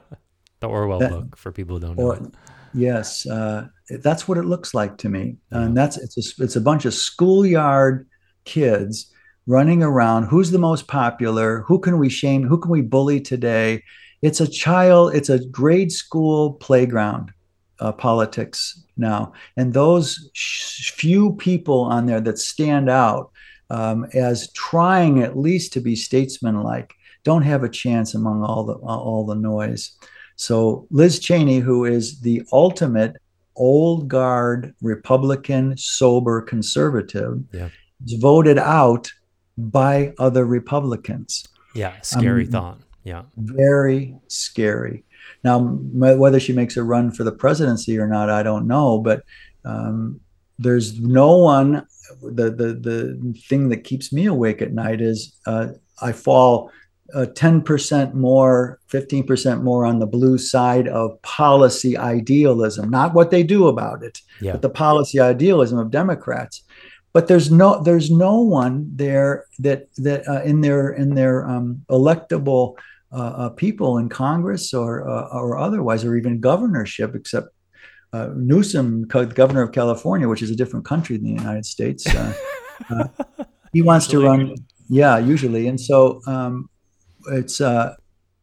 [0.63, 2.11] Orwell that, book for people who don't know.
[2.13, 2.23] It.
[2.75, 3.69] Yes, uh,
[4.03, 5.63] that's what it looks like to me, yeah.
[5.63, 8.07] and that's it's a, it's a bunch of schoolyard
[8.45, 9.13] kids
[9.47, 10.25] running around.
[10.25, 11.63] Who's the most popular?
[11.63, 12.47] Who can we shame?
[12.47, 13.83] Who can we bully today?
[14.21, 17.33] It's a child, it's a grade school playground
[17.81, 19.33] uh, politics now.
[19.57, 23.31] And those sh- few people on there that stand out
[23.71, 26.95] um, as trying at least to be statesmanlike
[27.29, 29.83] don't have a chance among all the all the noise.
[30.37, 33.17] So Liz Cheney, who is the ultimate
[33.55, 37.69] old guard Republican, sober conservative, yeah.
[38.07, 39.11] is voted out
[39.59, 41.47] by other Republicans.
[41.75, 42.79] Yeah, scary um, thought.
[43.05, 45.05] Yeah, very scary.
[45.45, 48.99] Now, whether she makes a run for the presidency or not, I don't know.
[48.99, 49.23] But
[49.67, 50.21] um,
[50.59, 51.87] there's no one.
[52.23, 52.99] The the the
[53.49, 55.69] thing that keeps me awake at night is uh,
[56.01, 56.71] I fall
[57.15, 63.43] uh, 10% more, 15% more on the blue side of policy idealism, not what they
[63.43, 64.53] do about it, yeah.
[64.53, 66.63] but the policy idealism of Democrats.
[67.15, 71.83] But there's no there's no one there that that uh, in their in their um,
[71.91, 72.77] electable
[73.11, 77.49] uh, uh people in Congress or uh, or otherwise, or even governorship, except
[78.13, 82.07] uh, Newsom, governor of California, which is a different country than the United States.
[83.73, 84.55] he wants to run
[84.89, 86.69] yeah usually and so um,
[87.31, 87.97] it's uh,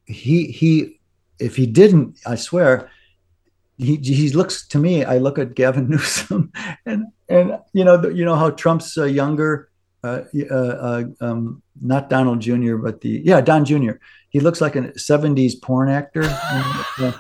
[0.06, 1.00] he he
[1.40, 2.90] if he didn't, I swear,
[3.78, 5.04] he he looks to me.
[5.04, 6.52] I look at Gavin Newsom,
[6.86, 9.70] and and you know the, you know how Trump's uh, younger,
[10.04, 12.78] uh, uh, uh, um, not Donald Jr.
[12.78, 13.94] but the yeah Don Jr.
[14.30, 16.24] He looks like a '70s porn actor.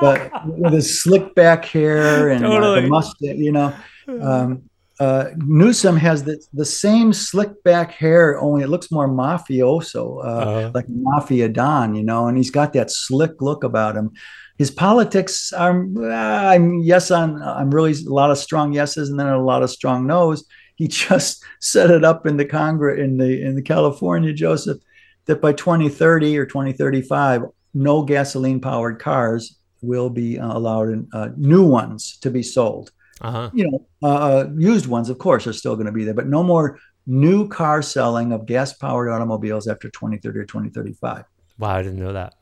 [0.00, 2.78] but with his slick back hair and totally.
[2.78, 3.74] uh, the mustache, you know.
[4.08, 4.68] Um,
[5.00, 10.28] uh, Newsom has the, the same slick back hair, only it looks more mafioso, uh,
[10.28, 10.70] uh-huh.
[10.74, 14.10] like Mafia Don, you know, and he's got that slick look about him.
[14.58, 19.18] His politics are, uh, I'm yes on, I'm really a lot of strong yeses and
[19.18, 20.44] then a lot of strong nos.
[20.76, 24.78] He just set it up in the Congress, in the, in the California, Joseph,
[25.26, 31.30] that by 2030 or 2035, no gasoline powered cars will be uh, allowed in uh,
[31.36, 33.50] new ones to be sold uh-huh.
[33.54, 36.26] You know, uh, uh, used ones, of course, are still going to be there, but
[36.26, 41.24] no more new car selling of gas powered automobiles after 2030 or 2035.
[41.58, 42.34] Wow, I didn't know that.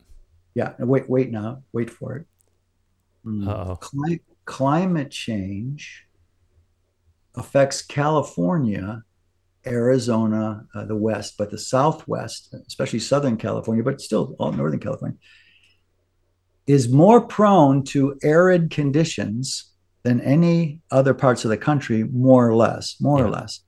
[0.54, 2.26] Yeah, wait, wait now, wait for it.
[3.26, 3.78] Mm.
[3.80, 6.06] Cli- climate change
[7.34, 9.04] affects California,
[9.66, 15.18] Arizona, uh, the West, but the Southwest, especially Southern California, but still all Northern California,
[16.66, 19.69] is more prone to arid conditions
[20.02, 23.24] than any other parts of the country, more or less, more yeah.
[23.24, 23.60] or less.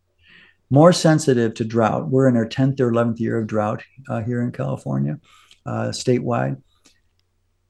[0.71, 2.09] More sensitive to drought.
[2.09, 5.19] We're in our 10th or 11th year of drought uh, here in California,
[5.67, 6.63] uh, statewide.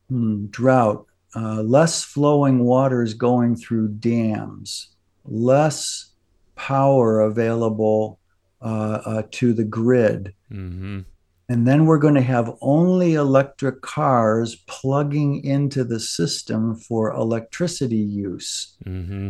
[0.09, 4.89] Hmm, drought, uh, less flowing waters going through dams,
[5.25, 6.13] less
[6.55, 8.21] power available
[8.61, 10.35] uh, uh, to the grid.
[10.53, 11.01] Mm-hmm.
[11.53, 17.99] And then we're going to have only electric cars plugging into the system for electricity
[17.99, 18.75] use.
[18.87, 19.29] Mm-hmm.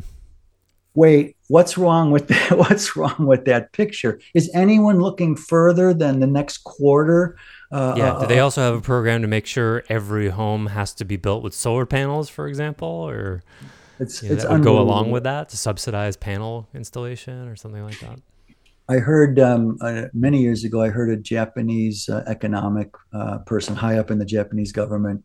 [0.94, 2.52] Wait, what's wrong with that?
[2.56, 4.20] What's wrong with that picture?
[4.34, 7.36] Is anyone looking further than the next quarter?
[7.72, 8.18] Uh, yeah.
[8.20, 11.16] Do they uh, also have a program to make sure every home has to be
[11.16, 13.42] built with solar panels, for example, or
[13.98, 17.56] it's, you know, it's that would go along with that to subsidize panel installation or
[17.56, 18.20] something like that?
[18.88, 23.76] I heard um, uh, many years ago, I heard a Japanese uh, economic uh, person
[23.76, 25.24] high up in the Japanese government.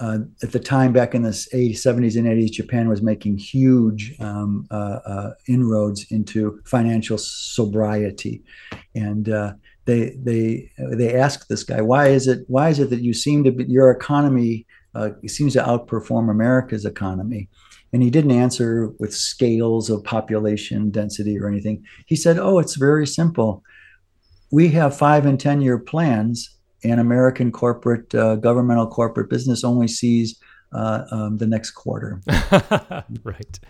[0.00, 4.14] Uh, at the time, back in the 80s, 70s and 80s, Japan was making huge
[4.20, 8.42] um, uh, uh, inroads into financial sobriety,
[8.94, 9.26] and
[9.86, 13.42] they they they asked this guy, "Why is it why is it that you seem
[13.42, 14.66] to be your economy
[15.26, 17.48] seems to outperform America's economy?"
[17.92, 21.84] And he didn't answer with scales of population density or anything.
[22.06, 23.62] He said, Oh, it's very simple.
[24.50, 29.88] We have five and 10 year plans, and American corporate, uh, governmental corporate business only
[29.88, 30.38] sees
[30.72, 32.20] uh, um, the next quarter.
[33.24, 33.60] right.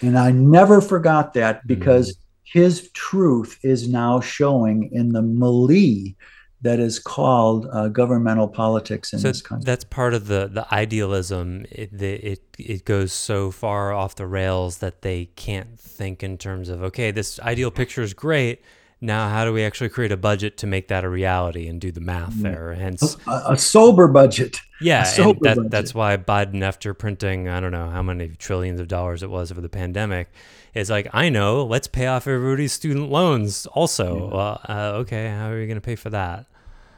[0.00, 2.20] And I never forgot that because mm.
[2.44, 6.14] his truth is now showing in the melee
[6.62, 9.64] that is called uh, governmental politics in so this country.
[9.64, 11.66] That's part of the the idealism.
[11.70, 16.38] It, the, it it goes so far off the rails that they can't think in
[16.38, 18.62] terms of okay, this ideal picture is great.
[19.00, 21.92] Now, how do we actually create a budget to make that a reality and do
[21.92, 22.42] the math mm-hmm.
[22.42, 22.74] there?
[22.74, 24.60] Hence, a, a sober budget.
[24.80, 25.70] Yeah, and that, budget.
[25.70, 29.52] that's why Biden, after printing, I don't know how many trillions of dollars it was
[29.52, 30.32] over the pandemic,
[30.78, 34.16] is like, I know, let's pay off everybody's student loans also.
[34.16, 34.36] Yeah.
[34.36, 36.46] Well, uh, okay, how are you going to pay for that?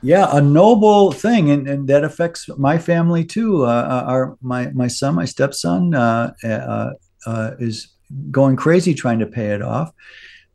[0.02, 3.66] Yeah, a noble thing, and, and that affects my family too.
[3.66, 6.90] Uh, uh, our my my son, my stepson, uh, uh,
[7.26, 7.88] uh, is
[8.30, 9.92] going crazy trying to pay it off.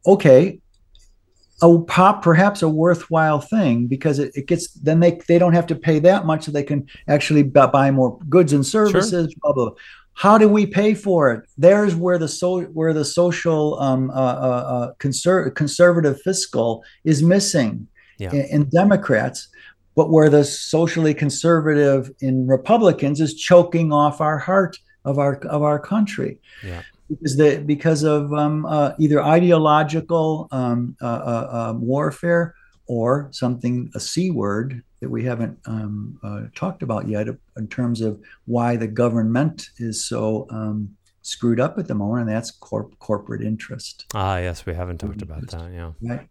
[0.08, 0.60] Okay,
[1.62, 5.68] a pop perhaps a worthwhile thing because it, it gets then they they don't have
[5.68, 9.40] to pay that much so they can actually buy more goods and services sure.
[9.42, 9.76] blah, blah, blah.
[10.16, 11.44] How do we pay for it?
[11.58, 17.22] There's where the so where the social um, uh, uh, uh conser- conservative fiscal is
[17.22, 17.88] missing
[18.18, 18.32] yeah.
[18.32, 19.50] in, in democrats
[19.96, 25.62] but where the socially conservative in republicans is choking off our heart of our of
[25.62, 26.40] our country.
[26.64, 26.82] Yeah.
[27.08, 32.56] Because the because of um, uh, either ideological um, uh, uh, um, warfare
[32.88, 37.28] or something a c word that we haven't um, uh, talked about yet
[37.58, 42.36] in terms of why the government is so um, screwed up at the moment, and
[42.36, 44.06] that's corp- corporate interest.
[44.16, 45.72] Ah, yes, we haven't talked about that.
[45.72, 46.28] Yeah, right.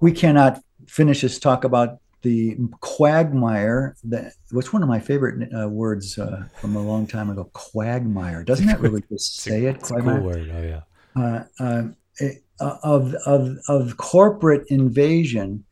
[0.00, 5.66] We cannot finish this talk about the quagmire that what's one of my favorite uh,
[5.66, 10.16] words uh, from a long time ago quagmire doesn't that really just say it quagmire?
[10.16, 10.80] cool word oh yeah
[11.22, 11.82] uh, uh
[12.18, 15.64] it, uh, of of of corporate invasion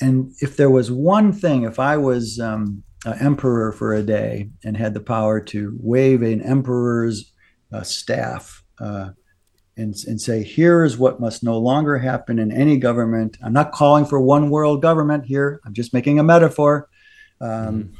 [0.00, 2.82] and if there was one thing if i was um,
[3.20, 7.32] emperor for a day and had the power to wave an emperor's
[7.72, 8.64] uh, staff
[9.76, 13.36] and, and say, here is what must no longer happen in any government.
[13.42, 15.60] I'm not calling for one world government here.
[15.64, 16.88] I'm just making a metaphor.
[17.40, 17.94] Um, mm.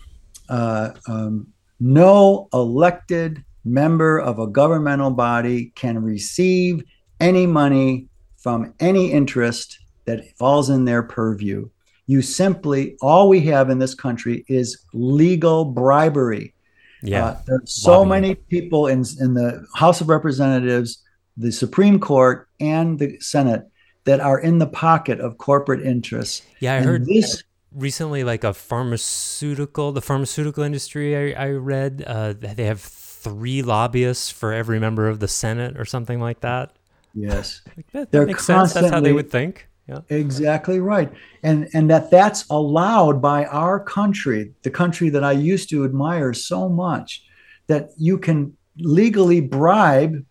[0.48, 1.48] uh, um,
[1.80, 6.84] no elected member of a governmental body can receive
[7.20, 11.68] any money from any interest that falls in their purview.
[12.06, 16.54] You simply, all we have in this country is legal bribery.
[17.02, 17.24] Yeah.
[17.24, 21.02] Uh, there's so many people in, in the House of Representatives
[21.36, 23.66] the Supreme Court and the Senate
[24.04, 26.42] that are in the pocket of corporate interests.
[26.60, 27.42] Yeah, I and heard this
[27.72, 31.34] recently, like a pharmaceutical, the pharmaceutical industry.
[31.34, 35.84] I, I read uh, they have three lobbyists for every member of the Senate or
[35.84, 36.76] something like that.
[37.14, 38.72] Yes, like that, that makes sense.
[38.72, 39.68] That's how they would think.
[39.86, 40.00] Yeah.
[40.08, 41.12] Exactly right.
[41.42, 46.32] And and that that's allowed by our country, the country that I used to admire
[46.32, 47.22] so much,
[47.66, 50.24] that you can legally bribe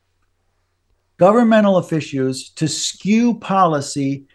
[1.17, 4.25] governmental officials to skew policy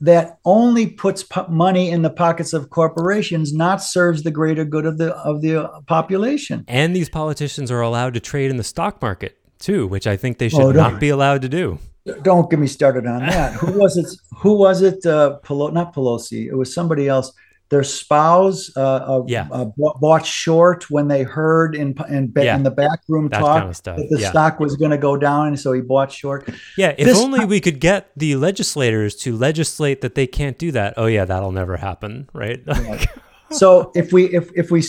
[0.00, 4.98] that only puts money in the pockets of corporations, not serves the greater good of
[4.98, 6.64] the of the population.
[6.68, 10.38] And these politicians are allowed to trade in the stock market too, which I think
[10.38, 11.78] they should oh, not be allowed to do.
[12.22, 13.52] Don't get me started on that.
[13.60, 14.06] who was it?
[14.38, 15.04] Who was it?
[15.04, 16.46] Uh, Pelo- not Pelosi.
[16.46, 17.32] It was somebody else
[17.70, 19.48] their spouse uh, uh, yeah.
[19.52, 19.64] uh,
[20.00, 22.56] bought short when they heard in in, yeah.
[22.56, 24.30] in the back room that talk kind of that the yeah.
[24.30, 26.48] stock was going to go down, and so he bought short.
[26.76, 30.72] Yeah, if this only we could get the legislators to legislate that they can't do
[30.72, 30.94] that.
[30.96, 32.60] Oh yeah, that'll never happen, right?
[32.66, 33.06] right.
[33.52, 34.82] so if we if if we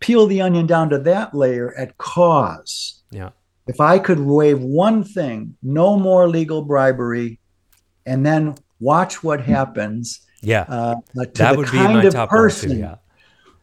[0.00, 3.30] peel the onion down to that layer at cause, yeah.
[3.66, 7.40] If I could waive one thing, no more legal bribery,
[8.04, 10.96] and then watch what happens yeah, uh,
[11.34, 12.70] that would be my top person.
[12.70, 12.96] Too, yeah.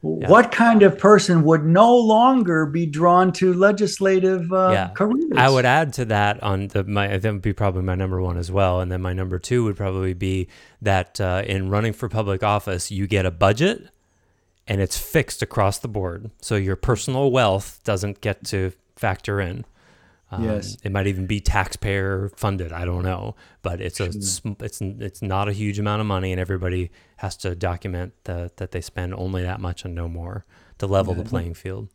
[0.04, 0.30] Yeah.
[0.30, 4.89] What kind of person would no longer be drawn to legislative uh, yeah.
[4.95, 5.32] careers?
[5.36, 8.36] I would add to that on the my that would be probably my number one
[8.36, 10.47] as well, and then my number two would probably be
[10.82, 13.89] that uh, in running for public office, you get a budget,
[14.66, 19.66] and it's fixed across the board, so your personal wealth doesn't get to factor in.
[20.32, 22.71] Um, yes, it might even be taxpayer funded.
[22.71, 26.39] I don't know, but it's a it's it's not a huge amount of money, and
[26.39, 30.45] everybody has to document the, that they spend only that much and no more
[30.77, 31.23] to level yeah.
[31.23, 31.89] the playing field.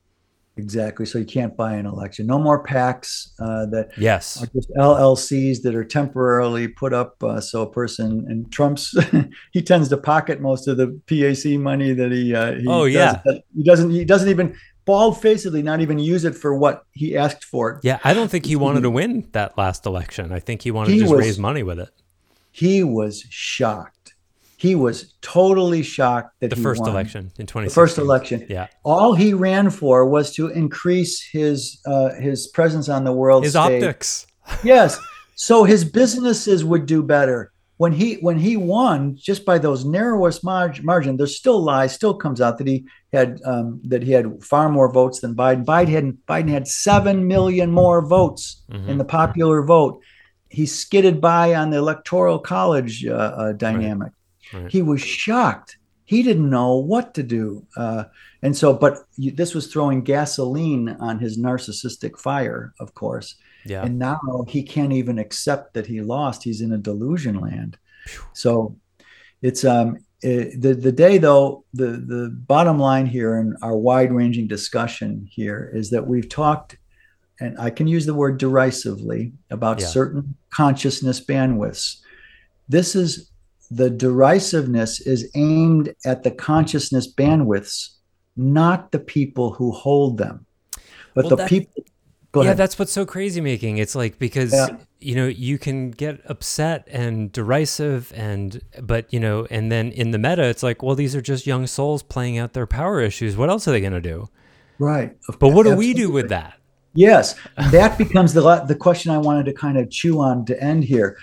[0.58, 1.04] Exactly.
[1.04, 2.26] So you can't buy an election.
[2.26, 7.22] No more PACs uh, that yes are just LLCs that are temporarily put up.
[7.22, 8.94] Uh, so a person and Trump's
[9.52, 12.34] he tends to pocket most of the PAC money that he.
[12.34, 13.22] Uh, he oh yeah.
[13.54, 13.90] He doesn't.
[13.90, 14.56] He doesn't even
[14.86, 17.80] bald facedly not even use it for what he asked for.
[17.82, 20.32] Yeah, I don't think he wanted to win that last election.
[20.32, 21.90] I think he wanted he to just was, raise money with it.
[22.52, 24.14] He was shocked.
[24.56, 26.90] He was totally shocked that the first won.
[26.90, 27.64] election in 2016.
[27.64, 28.46] The first election.
[28.48, 28.68] Yeah.
[28.84, 33.52] All he ran for was to increase his uh, his presence on the world his
[33.52, 33.82] stage.
[33.82, 34.26] optics.
[34.64, 34.98] yes.
[35.34, 40.42] So his businesses would do better when he when he won just by those narrowest
[40.42, 44.42] margin, margin there's still lies still comes out that he had um, that he had
[44.42, 45.64] far more votes than Biden.
[45.64, 48.88] Biden had Biden had seven million more votes mm-hmm.
[48.88, 50.00] in the popular vote.
[50.48, 54.12] He skidded by on the electoral college uh, uh, dynamic.
[54.52, 54.62] Right.
[54.62, 54.72] Right.
[54.72, 55.76] He was shocked.
[56.04, 58.04] He didn't know what to do, uh,
[58.40, 58.72] and so.
[58.72, 63.34] But you, this was throwing gasoline on his narcissistic fire, of course.
[63.66, 63.84] Yeah.
[63.84, 66.44] And now he can't even accept that he lost.
[66.44, 67.78] He's in a delusion land.
[68.32, 68.76] So
[69.42, 74.12] it's um it, the the day though the the bottom line here in our wide
[74.12, 76.78] ranging discussion here is that we've talked
[77.40, 79.86] and I can use the word derisively about yeah.
[79.86, 82.00] certain consciousness bandwidths.
[82.68, 83.30] This is
[83.70, 87.90] the derisiveness is aimed at the consciousness bandwidths,
[88.36, 90.46] not the people who hold them,
[91.14, 91.84] but well, the that, people.
[92.42, 92.56] Yeah, ahead.
[92.56, 93.78] that's what's so crazy making.
[93.78, 94.76] It's like because yeah.
[95.00, 100.10] you know you can get upset and derisive, and but you know, and then in
[100.10, 103.36] the meta, it's like, well, these are just young souls playing out their power issues.
[103.36, 104.28] What else are they going to do?
[104.78, 105.16] Right.
[105.38, 106.54] But what do we do with that?
[106.94, 107.34] Yes,
[107.70, 111.16] that becomes the the question I wanted to kind of chew on to end here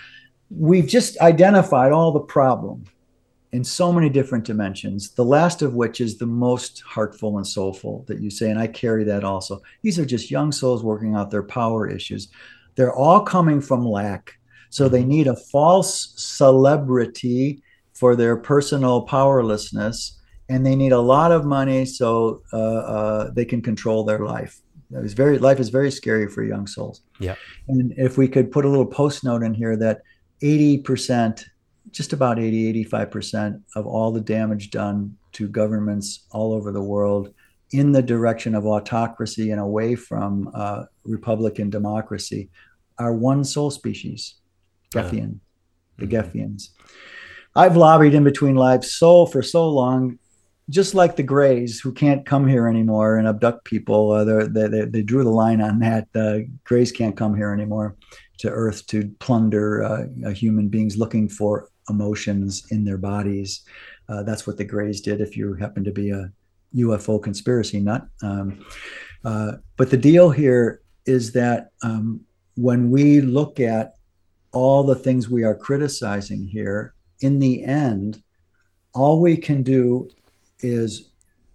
[0.57, 2.85] we've just identified all the problem
[3.53, 8.03] in so many different dimensions, the last of which is the most heartful and soulful
[8.07, 8.49] that you say.
[8.49, 9.61] And I carry that also.
[9.83, 12.29] These are just young souls working out their power issues.
[12.75, 14.33] They're all coming from lack.
[14.71, 17.61] So they need a false celebrity
[17.93, 20.19] for their personal powerlessness.
[20.49, 24.59] And they need a lot of money so uh, uh, they can control their life.
[24.89, 27.01] It's very life is very scary for young souls.
[27.19, 27.35] Yeah.
[27.67, 30.01] And if we could put a little post note in here that
[30.41, 31.45] 80%,
[31.93, 37.33] just about 80, 85% of all the damage done to governments all over the world
[37.71, 42.49] in the direction of autocracy and away from uh, republican democracy
[42.99, 44.35] are one soul species,
[44.91, 45.39] Gethian,
[45.97, 46.15] the mm-hmm.
[46.15, 46.69] Gethians.
[47.55, 50.17] I've lobbied in between lives so for so long,
[50.69, 54.11] just like the Greys who can't come here anymore and abduct people.
[54.11, 56.07] Uh, they, they, they drew the line on that.
[56.13, 57.95] The Greys can't come here anymore
[58.39, 63.63] to Earth to plunder uh, human beings looking for emotions in their bodies.
[64.09, 65.21] Uh, that's what the Greys did.
[65.21, 66.31] If you happen to be a
[66.75, 68.65] UFO conspiracy nut, um,
[69.23, 72.21] uh, but the deal here is that um,
[72.55, 73.95] when we look at
[74.51, 78.21] all the things we are criticizing here, in the end,
[78.93, 80.09] all we can do
[80.59, 81.09] is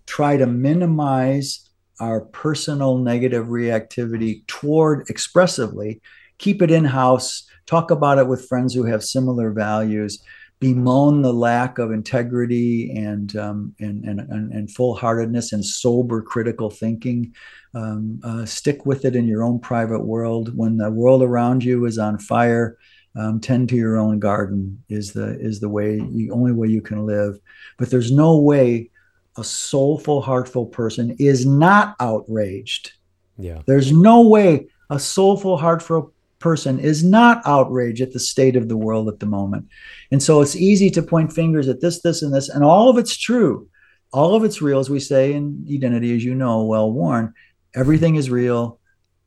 [0.06, 1.68] try to minimize
[2.00, 6.00] our personal negative reactivity toward expressively
[6.38, 10.24] keep it in house, talk about it with friends who have similar values,
[10.58, 14.20] bemoan the lack of integrity and um, and, and,
[14.52, 17.34] and full heartedness and sober critical thinking.
[17.74, 20.56] Um, uh, stick with it in your own private world.
[20.56, 22.78] When the world around you is on fire,
[23.14, 26.80] um, tend to your own garden is the is the way the only way you
[26.80, 27.38] can live.
[27.76, 28.90] But there's no way
[29.36, 32.92] a soulful, heartful person is not outraged.
[33.36, 33.62] Yeah.
[33.66, 38.76] There's no way a soulful, heartful person is not outraged at the state of the
[38.76, 39.66] world at the moment.
[40.10, 42.98] And so it's easy to point fingers at this, this, and this, and all of
[42.98, 43.68] it's true.
[44.12, 47.34] All of it's real, as we say in identity, as you know, well worn.
[47.74, 48.80] Everything is real,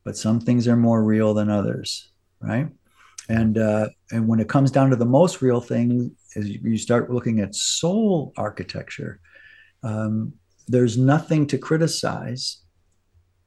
[0.04, 2.10] but some things are more real than others,
[2.40, 2.68] right?
[3.28, 7.12] And uh, and when it comes down to the most real thing, as you start
[7.12, 9.20] looking at soul architecture,
[9.84, 10.32] um,
[10.66, 12.58] there's nothing to criticize,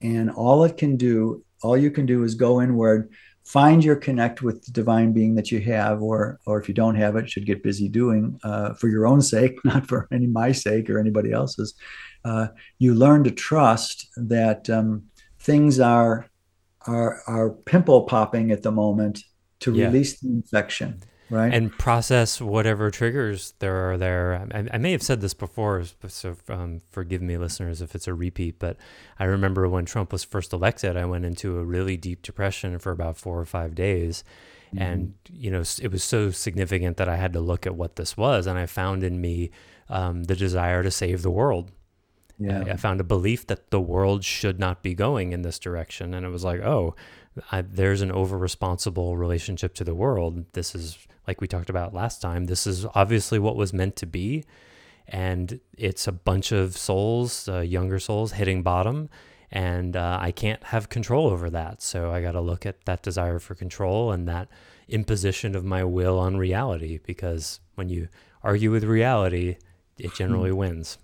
[0.02, 3.12] and all it can do, all you can do, is go inward
[3.46, 6.96] find your connect with the divine being that you have or or if you don't
[6.96, 10.52] have it should get busy doing uh, for your own sake not for any my
[10.52, 11.76] sake or anybody else's
[12.26, 12.48] uh,
[12.80, 15.04] you learn to trust that um,
[15.40, 16.28] things are
[16.88, 19.24] are are pimple popping at the moment
[19.60, 19.86] to yeah.
[19.86, 21.00] release the infection
[21.30, 25.84] right and process whatever triggers there are there i, I may have said this before
[26.08, 28.78] so um, forgive me listeners if it's a repeat but
[29.20, 32.92] i remember when trump was first elected i went into a really deep depression for
[32.92, 34.24] about four or five days
[34.68, 34.84] mm-hmm.
[34.84, 38.16] and you know it was so significant that i had to look at what this
[38.16, 39.50] was and i found in me
[39.88, 41.72] um, the desire to save the world
[42.38, 42.64] yeah.
[42.68, 46.14] I, I found a belief that the world should not be going in this direction
[46.14, 46.96] and it was like oh
[47.52, 50.46] I, there's an over responsible relationship to the world.
[50.54, 50.98] This is
[51.28, 54.46] like we talked about last time, this is obviously what was meant to be.
[55.08, 59.10] And it's a bunch of souls, uh, younger souls, hitting bottom.
[59.52, 61.82] And uh, I can't have control over that.
[61.82, 64.50] So I got to look at that desire for control and that
[64.88, 67.00] imposition of my will on reality.
[67.06, 68.08] Because when you
[68.44, 69.58] argue with reality,
[69.98, 70.98] it generally wins.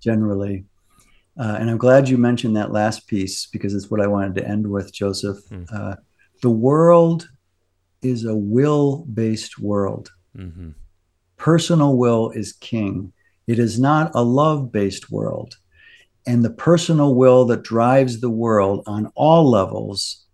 [0.00, 0.64] Generally.
[1.38, 4.48] Uh, and I'm glad you mentioned that last piece because it's what I wanted to
[4.48, 5.38] end with, Joseph.
[5.50, 5.98] Mm.
[6.42, 7.28] the world
[8.02, 10.10] is a will based world.
[10.36, 10.70] Mm-hmm.
[11.36, 13.12] Personal will is king.
[13.46, 15.56] It is not a love based world.
[16.26, 20.24] And the personal will that drives the world on all levels,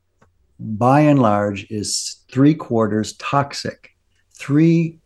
[0.58, 3.90] by and large, is three quarters toxic,
[4.34, 4.98] three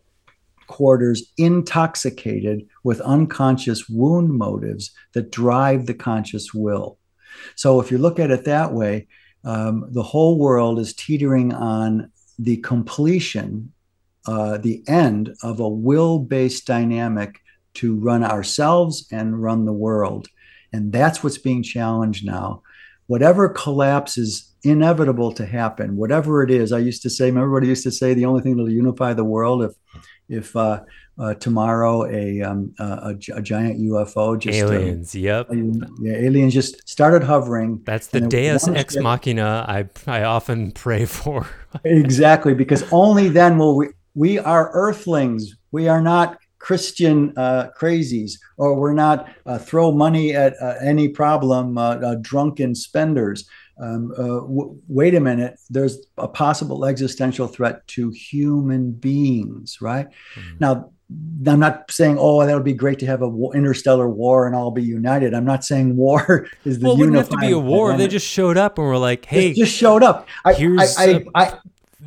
[0.67, 6.97] quarters intoxicated with unconscious wound motives that drive the conscious will.
[7.55, 9.07] So, if you look at it that way,
[9.43, 13.71] um, the whole world is teetering on the completion,
[14.27, 17.39] uh, the end of a will based dynamic
[17.75, 20.27] to run ourselves and run the world.
[20.73, 22.61] And that's what's being challenged now.
[23.07, 26.71] whatever collapse is inevitable to happen, whatever it is.
[26.71, 29.63] I used to say, everybody used to say, the only thing that'll unify the world
[29.63, 29.71] if
[30.29, 30.81] if uh,
[31.17, 35.47] uh, tomorrow a, um, a, a giant UFO just uh, aliens, uh, yep,
[35.99, 37.81] yeah, aliens just started hovering.
[37.85, 41.47] That's the Deus ex machina I I often pray for.
[41.83, 45.55] exactly, because only then will we we are Earthlings.
[45.71, 51.07] We are not Christian uh, crazies, or we're not uh, throw money at uh, any
[51.07, 53.47] problem, uh, drunken spenders.
[53.79, 60.07] Um, w- wait a minute, there's a possible existential threat to human beings, right?
[60.35, 60.57] Mm-hmm.
[60.59, 60.91] Now,
[61.47, 64.55] I'm not saying, oh, that would be great to have a war, interstellar war and
[64.55, 65.33] all be united.
[65.33, 66.85] I'm not saying war is the.
[66.85, 67.95] Well, it wouldn't have to be a war.
[67.95, 71.03] They just showed up and were like, "Hey, just, just showed up." I, here's I,
[71.05, 71.57] I, I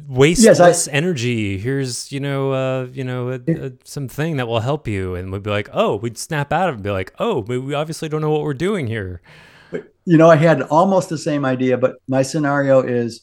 [0.06, 1.56] wasteless yes, I, energy.
[1.56, 5.42] Here's you know, uh, you know, a, a, something that will help you, and we'd
[5.42, 8.20] be like, "Oh," we'd snap out of it and be like, "Oh, we obviously don't
[8.20, 9.22] know what we're doing here."
[10.04, 13.22] You know, I had almost the same idea, but my scenario is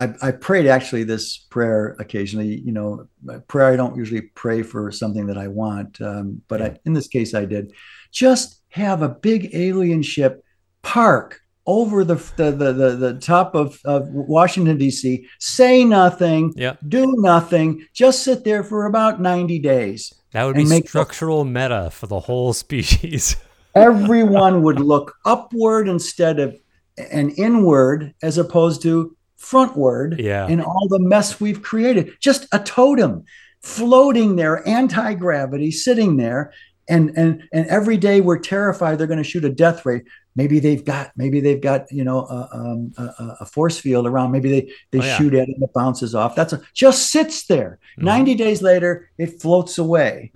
[0.00, 2.60] I, I prayed actually this prayer occasionally.
[2.60, 3.08] You know,
[3.48, 7.08] prayer I don't usually pray for something that I want, um, but I, in this
[7.08, 7.72] case I did.
[8.10, 10.44] Just have a big alien ship
[10.82, 15.26] park over the the the, the, the top of, of Washington D.C.
[15.38, 16.76] Say nothing, yeah.
[16.86, 20.12] do nothing, just sit there for about ninety days.
[20.32, 23.36] That would be structural meta for the whole species.
[23.74, 26.56] everyone would look upward instead of
[26.96, 30.46] and inward as opposed to frontward yeah.
[30.46, 32.12] in all the mess we've created.
[32.20, 33.24] Just a totem
[33.62, 36.52] floating there, anti-gravity, sitting there.
[36.86, 40.02] And and and every day we're terrified they're going to shoot a death ray.
[40.36, 44.32] Maybe they've got maybe they've got you know a, um, a, a force field around.
[44.32, 45.16] Maybe they they oh, yeah.
[45.16, 46.36] shoot at it and it bounces off.
[46.36, 47.78] That's a, just sits there.
[47.96, 48.04] Mm-hmm.
[48.04, 50.32] Ninety days later, it floats away.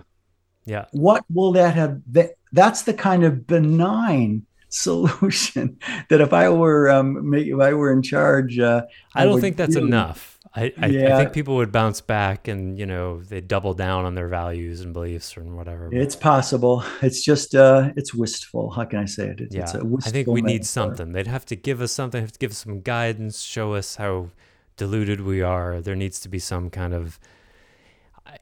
[0.69, 0.85] Yeah.
[0.91, 2.01] What will that have?
[2.11, 5.79] That, that's the kind of benign solution
[6.09, 8.83] that if I were um, if I were in charge, uh,
[9.15, 10.37] I, I don't think that's enough.
[10.55, 11.15] I, I, yeah.
[11.15, 14.81] I, think people would bounce back and you know they double down on their values
[14.81, 15.89] and beliefs and whatever.
[15.91, 16.83] It's possible.
[17.01, 18.71] It's just uh, it's wistful.
[18.71, 19.41] How can I say it?
[19.41, 21.11] It's, yeah, it's I think we need something.
[21.11, 22.21] They'd have to give us something.
[22.21, 23.41] Have to give us some guidance.
[23.41, 24.29] Show us how
[24.77, 25.81] deluded we are.
[25.81, 27.19] There needs to be some kind of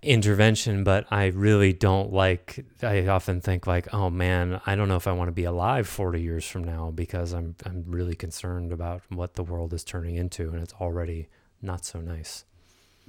[0.01, 2.65] intervention, but I really don't like.
[2.81, 5.87] I often think like, oh man, I don't know if I want to be alive
[5.87, 10.15] 40 years from now because I'm I'm really concerned about what the world is turning
[10.15, 11.29] into, and it's already
[11.61, 12.45] not so nice.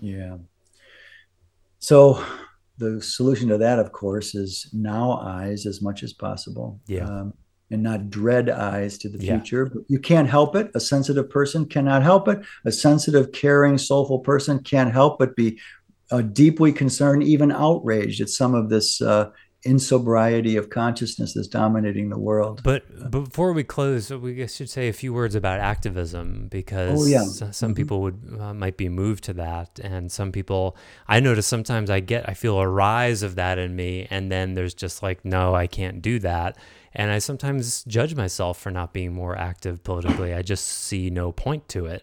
[0.00, 0.38] Yeah.
[1.78, 2.24] So
[2.78, 6.80] the solution to that, of course, is now eyes as much as possible.
[6.86, 7.04] Yeah.
[7.04, 7.34] Um,
[7.70, 9.70] and not dread eyes to the future.
[9.74, 9.80] Yeah.
[9.88, 10.70] You can't help it.
[10.74, 12.40] A sensitive person cannot help it.
[12.64, 15.60] A sensitive, caring, soulful person can't help but be
[16.10, 19.30] uh, deeply concerned, even outraged at some of this uh,
[19.66, 22.62] insobriety of consciousness that's dominating the world.
[22.62, 27.24] But before we close, we should say a few words about activism because oh, yeah.
[27.24, 27.74] some mm-hmm.
[27.74, 30.76] people would uh, might be moved to that, and some people
[31.08, 34.54] I notice sometimes I get I feel a rise of that in me, and then
[34.54, 36.56] there's just like no, I can't do that.
[36.94, 40.34] And I sometimes judge myself for not being more active politically.
[40.34, 42.02] I just see no point to it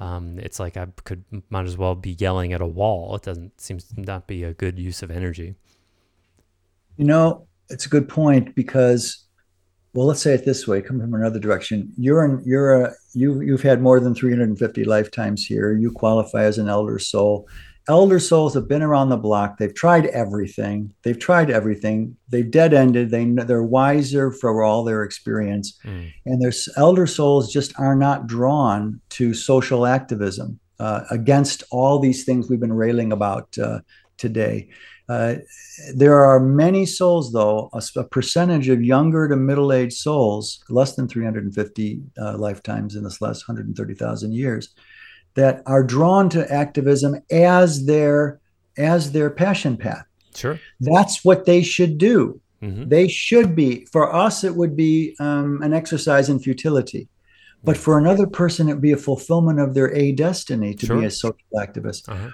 [0.00, 3.16] um, it's like I could might as well be yelling at a wall.
[3.16, 5.54] It doesn't seems to not be a good use of energy.
[6.96, 9.24] You know, it's a good point because,
[9.94, 11.92] well, let's say it this way: come from another direction.
[11.96, 15.72] You're in, you're a you you've had more than 350 lifetimes here.
[15.72, 17.48] You qualify as an elder soul
[17.88, 19.58] elder souls have been around the block.
[19.58, 20.92] They've tried everything.
[21.02, 22.16] They've tried everything.
[22.28, 23.10] They've dead ended.
[23.10, 26.12] They they're wiser for all their experience, mm.
[26.26, 32.24] and their elder souls just are not drawn to social activism uh, against all these
[32.24, 33.80] things we've been railing about uh,
[34.16, 34.68] today.
[35.08, 35.34] Uh,
[35.94, 40.94] there are many souls, though, a, a, percentage of younger to middle aged souls, less
[40.94, 44.74] than 350 uh, lifetimes in this last 130,000 years,
[45.34, 48.40] that are drawn to activism as their
[48.78, 50.04] as their passion path.
[50.34, 52.40] Sure, that's what they should do.
[52.62, 52.88] Mm-hmm.
[52.88, 53.86] They should be.
[53.86, 57.08] For us, it would be um, an exercise in futility,
[57.64, 61.00] but for another person, it would be a fulfillment of their a destiny to sure.
[61.00, 62.08] be a social activist.
[62.08, 62.30] Uh-huh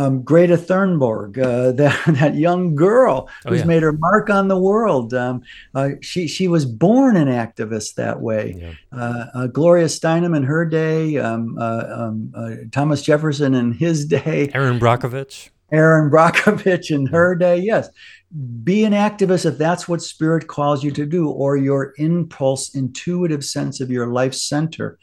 [0.00, 3.66] um, Greta Thunberg, uh, that that young girl oh, who's oh, yeah.
[3.66, 5.12] made her mark on the world.
[5.12, 5.42] Um,
[5.74, 8.56] uh, she she was born an activist that way.
[8.58, 8.72] Yeah.
[8.92, 14.06] Uh, uh Gloria Steinem in her day, um, uh, um uh, Thomas Jefferson in his
[14.18, 15.50] day, Erin Brockovich.
[15.72, 17.88] Erin Brockovich in her day, yes.
[18.64, 23.44] Be an activist if that's what spirit calls you to do, or your impulse, intuitive
[23.44, 24.98] sense of your life center.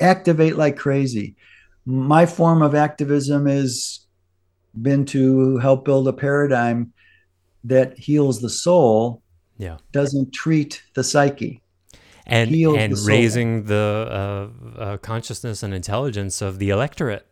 [0.00, 1.36] Activate like crazy.
[1.86, 4.06] My form of activism is
[4.74, 6.92] been to help build a paradigm
[7.64, 9.22] that heals the soul
[9.58, 11.60] yeah doesn't treat the psyche
[12.26, 14.06] and heals and the raising the
[14.78, 17.26] uh, uh, consciousness and intelligence of the electorate.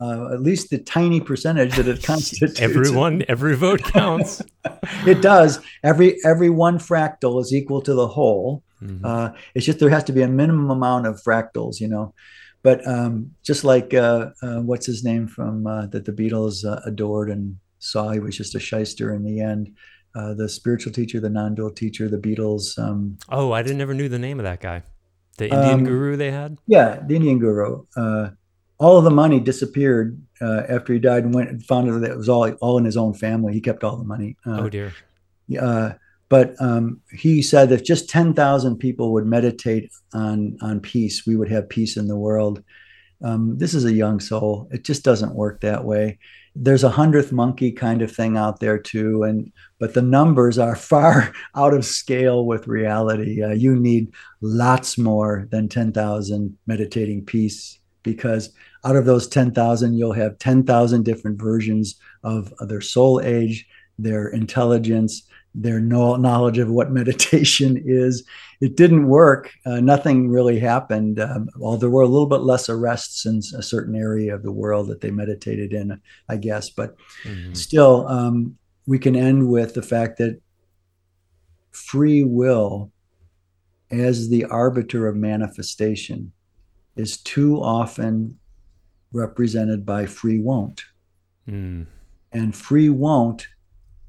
[0.00, 2.60] uh, at least the tiny percentage that it constitutes.
[2.60, 4.42] Everyone, every vote counts.
[5.06, 5.60] it does.
[5.82, 8.62] Every every one fractal is equal to the whole.
[8.82, 9.00] Mhm.
[9.04, 12.12] Uh, it's just there has to be a minimum amount of fractals, you know.
[12.64, 16.80] But um, just like uh, uh, what's his name from uh, that the Beatles uh,
[16.86, 19.70] adored and saw, he was just a shyster in the end.
[20.16, 22.78] Uh, the spiritual teacher, the non-dual teacher, the Beatles.
[22.78, 24.82] Um, oh, I didn't never knew the name of that guy.
[25.36, 26.56] The Indian Um, guru they had.
[26.66, 27.84] yeah, the Indian guru.
[27.96, 28.30] Uh,
[28.78, 32.10] all of the money disappeared uh, after he died and went and found out that
[32.12, 33.52] it was all all in his own family.
[33.52, 34.36] He kept all the money.
[34.46, 34.92] Oh dear.
[35.60, 35.92] uh,
[36.34, 41.48] but um, he said if just 10,000 people would meditate on on peace, we would
[41.48, 42.60] have peace in the world.
[43.22, 44.68] Um, this is a young soul.
[44.72, 46.18] It just doesn't work that way.
[46.56, 50.74] There's a hundredth monkey kind of thing out there too, and but the numbers are
[50.92, 53.40] far out of scale with reality.
[53.40, 58.52] Uh, you need lots more than 10,000 meditating peace because
[58.84, 61.94] out of those 10,000, you'll have 10,000 different versions
[62.24, 63.68] of their soul age,
[64.00, 65.22] their intelligence,
[65.54, 68.24] their knowledge of what meditation is.
[68.60, 69.52] It didn't work.
[69.64, 71.20] Uh, nothing really happened.
[71.20, 74.52] Um, well, there were a little bit less arrests in a certain area of the
[74.52, 76.70] world that they meditated in, I guess.
[76.70, 77.56] But Mhm.
[77.56, 78.56] still, um,
[78.86, 80.40] we can end with the fact that
[81.70, 82.90] free will,
[83.90, 86.32] as the arbiter of manifestation,
[86.96, 88.38] is too often
[89.12, 90.82] represented by free won't
[91.48, 91.86] Mm.
[92.32, 93.46] and free won't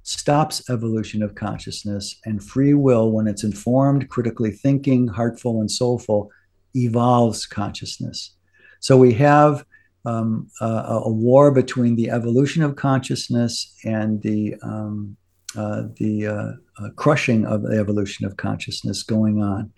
[0.05, 6.29] stops evolution of consciousness and free will when it's informed critically thinking heartful and soulful
[6.75, 8.35] evolves consciousness.
[8.79, 9.65] So we have
[10.05, 15.17] um, a, a war between the evolution of consciousness and the um,
[15.57, 19.71] uh, the uh, uh, crushing of the evolution of consciousness going on.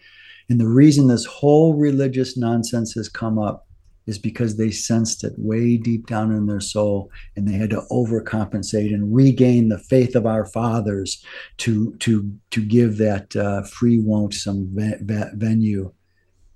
[0.49, 3.66] And the reason this whole religious nonsense has come up
[4.07, 7.83] is because they sensed it way deep down in their soul and they had to
[7.91, 11.23] overcompensate and regain the faith of our fathers
[11.57, 15.91] to to to give that uh, free won't some ve- ve- venue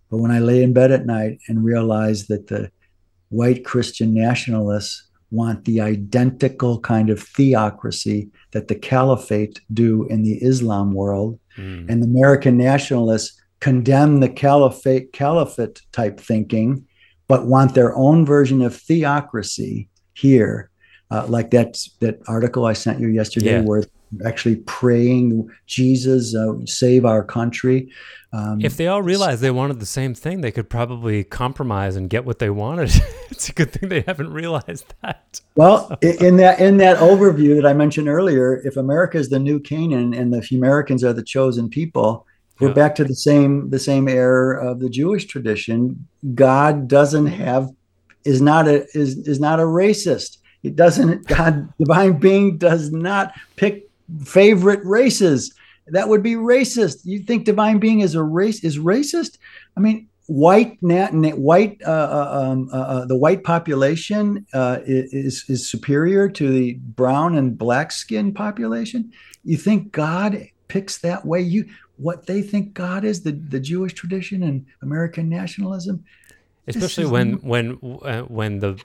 [0.10, 2.72] but when i lay in bed at night and realized that the
[3.30, 10.38] white christian nationalists want the identical kind of theocracy that the caliphate do in the
[10.44, 11.90] islam world Mm.
[11.90, 16.88] and the american nationalists condemn the caliphate caliphate type thinking
[17.32, 20.70] but want their own version of theocracy here
[21.12, 23.62] uh, like that that article i sent you yesterday Yeah.
[23.62, 23.84] where
[24.26, 27.90] actually praying jesus uh, save our country
[28.34, 32.10] um, If they all realized they wanted the same thing, they could probably compromise and
[32.10, 32.90] get what they wanted.
[33.30, 35.41] it's a good thing they haven't realized that.
[35.56, 39.60] Well, in that in that overview that I mentioned earlier, if America is the new
[39.60, 42.26] Canaan and the Americans are the chosen people,
[42.62, 46.08] we're back to the same the same error of the Jewish tradition.
[46.36, 47.70] God doesn't have
[48.24, 50.38] is not a is is not a racist.
[50.64, 53.90] It doesn't God divine being does not pick
[54.24, 55.54] favorite races.
[55.88, 57.00] That would be racist.
[57.04, 59.38] You think divine being is a race is racist?
[59.76, 64.80] I mean, white nat, na- white uh, uh, um, uh, uh, the white population uh,
[64.86, 69.12] is is superior to the brown and black skin population.
[69.44, 71.42] You think God picks that way?
[71.42, 71.66] You
[72.02, 76.03] what they think God is the the Jewish tradition and American nationalism.
[76.68, 78.82] Especially when when uh, when the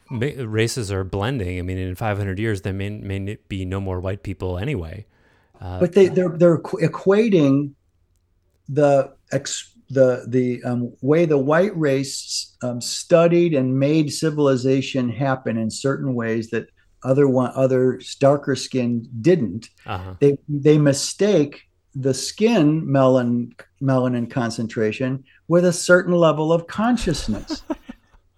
[0.47, 1.59] races are blending.
[1.59, 5.07] I mean, in 500 years, there may may be no more white people anyway.
[5.61, 7.73] Uh, But they they're they're equating
[8.69, 15.57] the ex, the the um, way the white race um, studied and made civilization happen
[15.57, 16.69] in certain ways that
[17.05, 19.69] other one other darker skinned didn't.
[19.87, 20.15] uh-huh.
[20.21, 21.66] they they mistake
[21.99, 23.53] the skin melan
[23.83, 27.63] melanin concentration with a certain level of consciousness.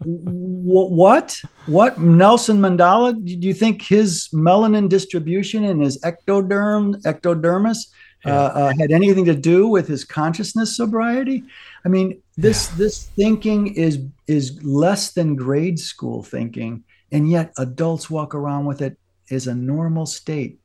[0.04, 3.12] Wh- what what Nelson Mandela?
[3.14, 7.88] Do you think his melanin distribution in his ectoderm ectodermis
[8.24, 8.34] uh, Yeah.
[8.34, 11.42] uh, had anything to do with his consciousness sobriety?
[11.84, 13.98] I mean, this this thinking is
[14.28, 18.96] is less than grade school thinking, and yet adults walk around with it
[19.32, 20.60] as a normal state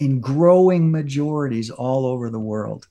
[0.00, 2.88] in growing majorities all over the world.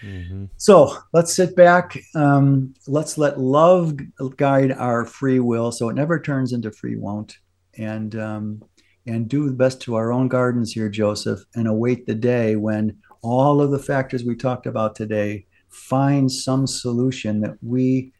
[0.00, 1.98] hmm So let's sit back.
[2.14, 3.96] Um, let's let love
[4.36, 7.38] guide our free will, so it never turns into free won't,
[7.78, 8.62] and um,
[9.06, 12.98] and do the best to our own gardens here, Joseph, and await the day when
[13.22, 18.12] all of the factors we talked about today find some solution that we,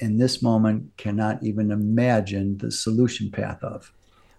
[0.00, 3.92] in this moment, cannot even imagine the solution path of.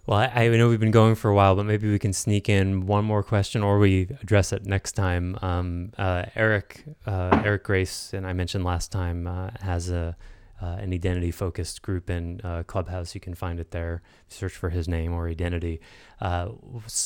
[0.06, 2.48] Well, I, I know we've been going for a while, but maybe we can sneak
[2.48, 5.36] in one more question, or we address it next time.
[5.42, 10.16] Um, uh, Eric, uh, Eric Grace, and I mentioned last time, uh, has a
[10.62, 13.14] uh, an identity focused group in uh, Clubhouse.
[13.14, 14.00] You can find it there.
[14.28, 15.80] Search for his name or identity.
[16.18, 16.46] Uh,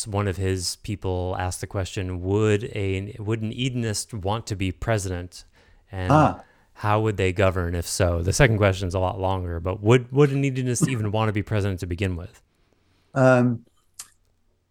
[0.06, 4.72] one of his people asked the question: Would a would an Edenist want to be
[4.72, 5.46] president?
[5.90, 6.44] And ah.
[6.74, 8.22] how would they govern if so?
[8.22, 11.32] The second question is a lot longer, but would would an Edenist even want to
[11.32, 12.42] be president to begin with?
[13.14, 13.64] Um,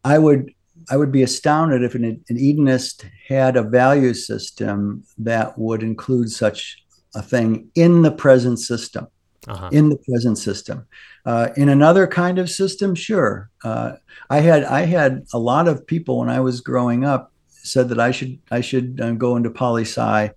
[0.03, 0.53] I would
[0.89, 6.31] I would be astounded if an, an Edenist had a value system that would include
[6.31, 6.83] such
[7.13, 9.07] a thing in the present system.
[9.47, 9.69] Uh-huh.
[9.71, 10.85] In the present system,
[11.25, 13.49] uh, in another kind of system, sure.
[13.63, 13.93] Uh,
[14.29, 17.99] I had I had a lot of people when I was growing up said that
[17.99, 20.29] I should I should uh, go into poli sci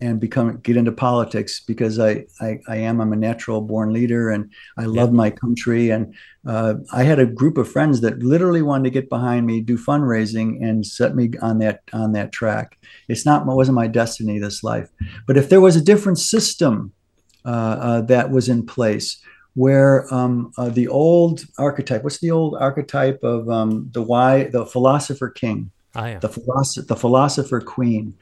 [0.00, 4.30] and become get into politics because I, I, I am I'm a natural born leader
[4.30, 5.90] and I love my country.
[5.90, 6.14] And
[6.46, 9.78] uh, I had a group of friends that literally wanted to get behind me do
[9.78, 12.78] fundraising and set me on that on that track.
[13.08, 14.90] It's not it wasn't my destiny this life.
[15.26, 16.92] But if there was a different system
[17.46, 19.22] uh, uh, that was in place
[19.54, 24.66] where um, uh, the old archetype what's the old archetype of um, the why the
[24.66, 25.70] philosopher king?
[25.94, 26.18] Oh, yeah.
[26.18, 28.14] the philosopher the philosopher queen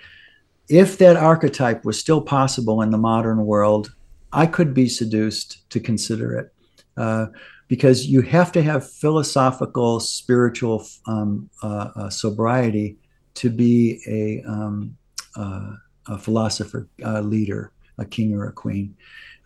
[0.68, 3.94] if that archetype was still possible in the modern world,
[4.32, 6.52] I could be seduced to consider it.
[6.96, 7.26] Uh,
[7.68, 12.96] because you have to have philosophical, spiritual um, uh, uh, sobriety
[13.34, 14.96] to be a, um,
[15.36, 15.72] uh,
[16.06, 18.94] a philosopher uh, leader, a king or a queen.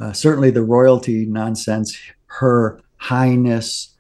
[0.01, 1.97] Uh, certainly, the royalty nonsense,
[2.27, 3.97] her highness,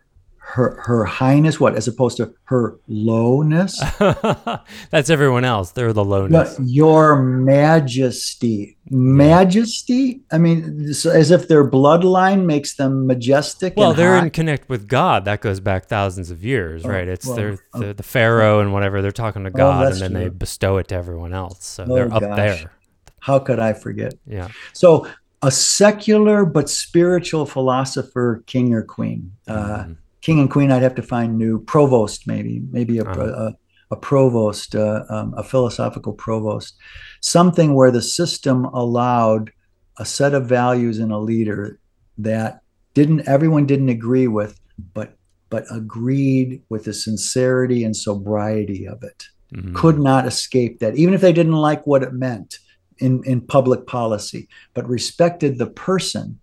[0.50, 3.78] her her highness what as opposed to her lowness?
[4.90, 5.72] That's everyone else.
[5.72, 6.58] They're the lowness.
[6.60, 10.22] Your majesty majesty?
[10.32, 14.24] I mean as if their bloodline makes them majestic well they're high.
[14.24, 15.26] in connect with god.
[15.26, 17.06] That goes back thousands of years oh, right?
[17.06, 19.02] It's well, they're, oh, the pharaoh and whatever.
[19.02, 20.20] They're talking to oh, god oh, and then true.
[20.20, 21.66] they bestow it to everyone else.
[21.66, 22.36] So oh, they're up gosh.
[22.36, 22.72] there.
[23.20, 24.14] How could i forget?
[24.26, 24.48] Yeah.
[24.72, 25.06] So
[25.42, 30.94] a secular but spiritual philosopher king or queen uh, mm king and queen, I'd have
[30.96, 33.22] to find new provost, maybe, maybe a, uh-huh.
[33.22, 33.54] a,
[33.90, 36.76] a, provost, uh, um, a philosophical provost,
[37.20, 39.52] something where the system allowed
[39.98, 41.78] a set of values in a leader
[42.18, 42.60] that
[42.94, 44.60] didn't everyone didn't agree with,
[44.94, 45.16] but
[45.50, 49.24] but agreed with the sincerity and sobriety of it.
[49.54, 49.74] Mm-hmm.
[49.74, 52.58] Could not escape that, even if they didn't like what it meant
[52.98, 56.38] in, in public policy, but respected the person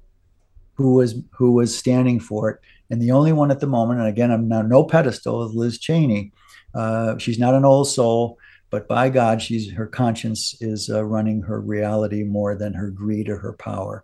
[0.73, 4.09] who was who was standing for it and the only one at the moment, and
[4.09, 6.31] again, I'm now no pedestal, is Liz Cheney.
[6.73, 8.37] Uh, she's not an old soul,
[8.69, 13.29] but by God, she's her conscience is uh, running her reality more than her greed
[13.29, 14.03] or her power.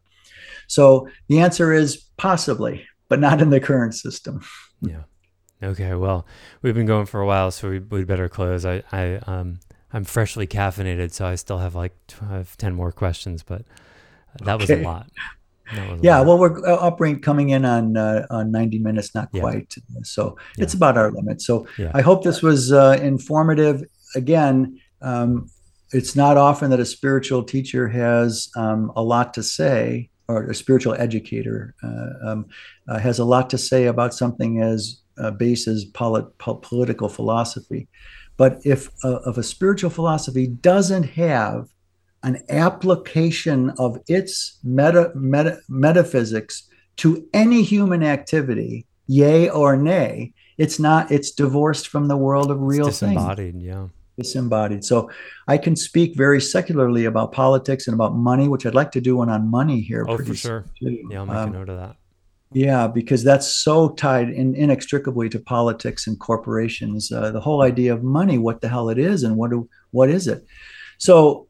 [0.68, 4.42] So the answer is possibly, but not in the current system.
[4.82, 5.04] Yeah.
[5.62, 5.94] Okay.
[5.94, 6.26] Well,
[6.62, 8.66] we've been going for a while, so we, would better close.
[8.66, 9.60] I, I, um,
[9.94, 13.64] I'm freshly caffeinated, so I still have like 12, 10 more questions, but
[14.40, 14.62] that okay.
[14.62, 15.08] was a lot
[16.02, 19.42] yeah, well, we're uh, coming in on uh, on 90 minutes, not yeah.
[19.42, 19.76] quite.
[20.04, 20.64] So yeah.
[20.64, 21.42] it's about our limit.
[21.42, 21.92] So yeah.
[21.94, 23.84] I hope this was uh, informative.
[24.16, 25.50] Again, um,
[25.92, 30.56] it's not often that a spiritual teacher has um, a lot to say, or a
[30.56, 32.46] spiritual educator uh, um,
[32.88, 37.10] uh, has a lot to say about something as uh, base as polit- po- political
[37.10, 37.88] philosophy.
[38.38, 41.68] But if if a spiritual philosophy doesn't have
[42.24, 50.80] an application of its meta, meta, metaphysics to any human activity, yay or nay, it's
[50.80, 53.64] not, it's divorced from the world of real it's disembodied, things.
[53.64, 53.88] yeah.
[54.18, 54.86] Disembodied.
[54.86, 55.10] So
[55.48, 59.18] I can speak very secularly about politics and about money, which I'd like to do
[59.18, 60.06] one on money here.
[60.08, 60.66] Oh, for sure.
[60.80, 61.08] Too.
[61.10, 61.96] Yeah, I'll make um, a note of that.
[62.54, 67.12] Yeah, because that's so tied in, inextricably to politics and corporations.
[67.12, 70.10] Uh, the whole idea of money, what the hell it is, and what do, what
[70.10, 70.46] is it?
[70.98, 71.48] So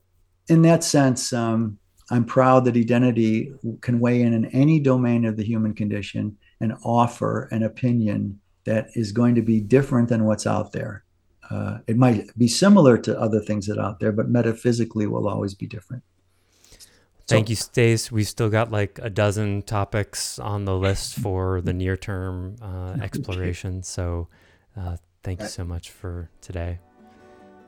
[0.51, 1.79] in that sense, um,
[2.09, 6.73] I'm proud that identity can weigh in in any domain of the human condition and
[6.83, 11.05] offer an opinion that is going to be different than what's out there.
[11.49, 15.27] Uh, it might be similar to other things that are out there, but metaphysically will
[15.27, 16.03] always be different.
[17.27, 18.11] Thank you, Stace.
[18.11, 22.97] We've still got like a dozen topics on the list for the near term uh,
[23.01, 23.83] exploration.
[23.83, 24.27] So
[24.75, 26.79] uh, thank you so much for today.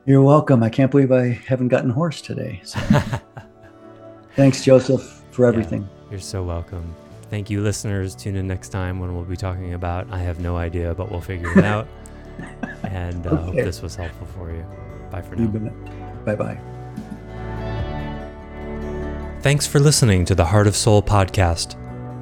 [0.06, 0.62] You're welcome.
[0.62, 2.60] I can't believe I haven't gotten hoarse today.
[2.62, 2.78] So.
[4.36, 5.82] Thanks, Joseph, for everything.
[5.82, 6.94] Yeah, you're so welcome.
[7.30, 8.14] Thank you, listeners.
[8.14, 11.22] Tune in next time when we'll be talking about I have no idea, but we'll
[11.22, 11.88] figure it out.
[12.82, 13.44] and uh, okay.
[13.44, 14.64] hope this was helpful for you.
[15.10, 15.72] Bye for now.
[16.26, 16.60] Bye bye.
[19.40, 21.78] Thanks for listening to the Heart of Soul podcast.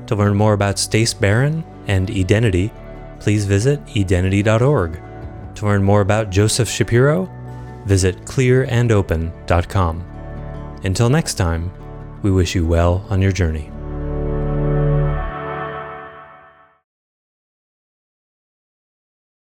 [0.07, 2.73] To learn more about Stace Barron and Identity,
[3.19, 5.01] please visit identity.org.
[5.57, 7.29] To learn more about Joseph Shapiro,
[7.87, 10.05] visit clearandopen.com.
[10.85, 11.73] Until next time,
[12.23, 13.72] we wish you well on your journey.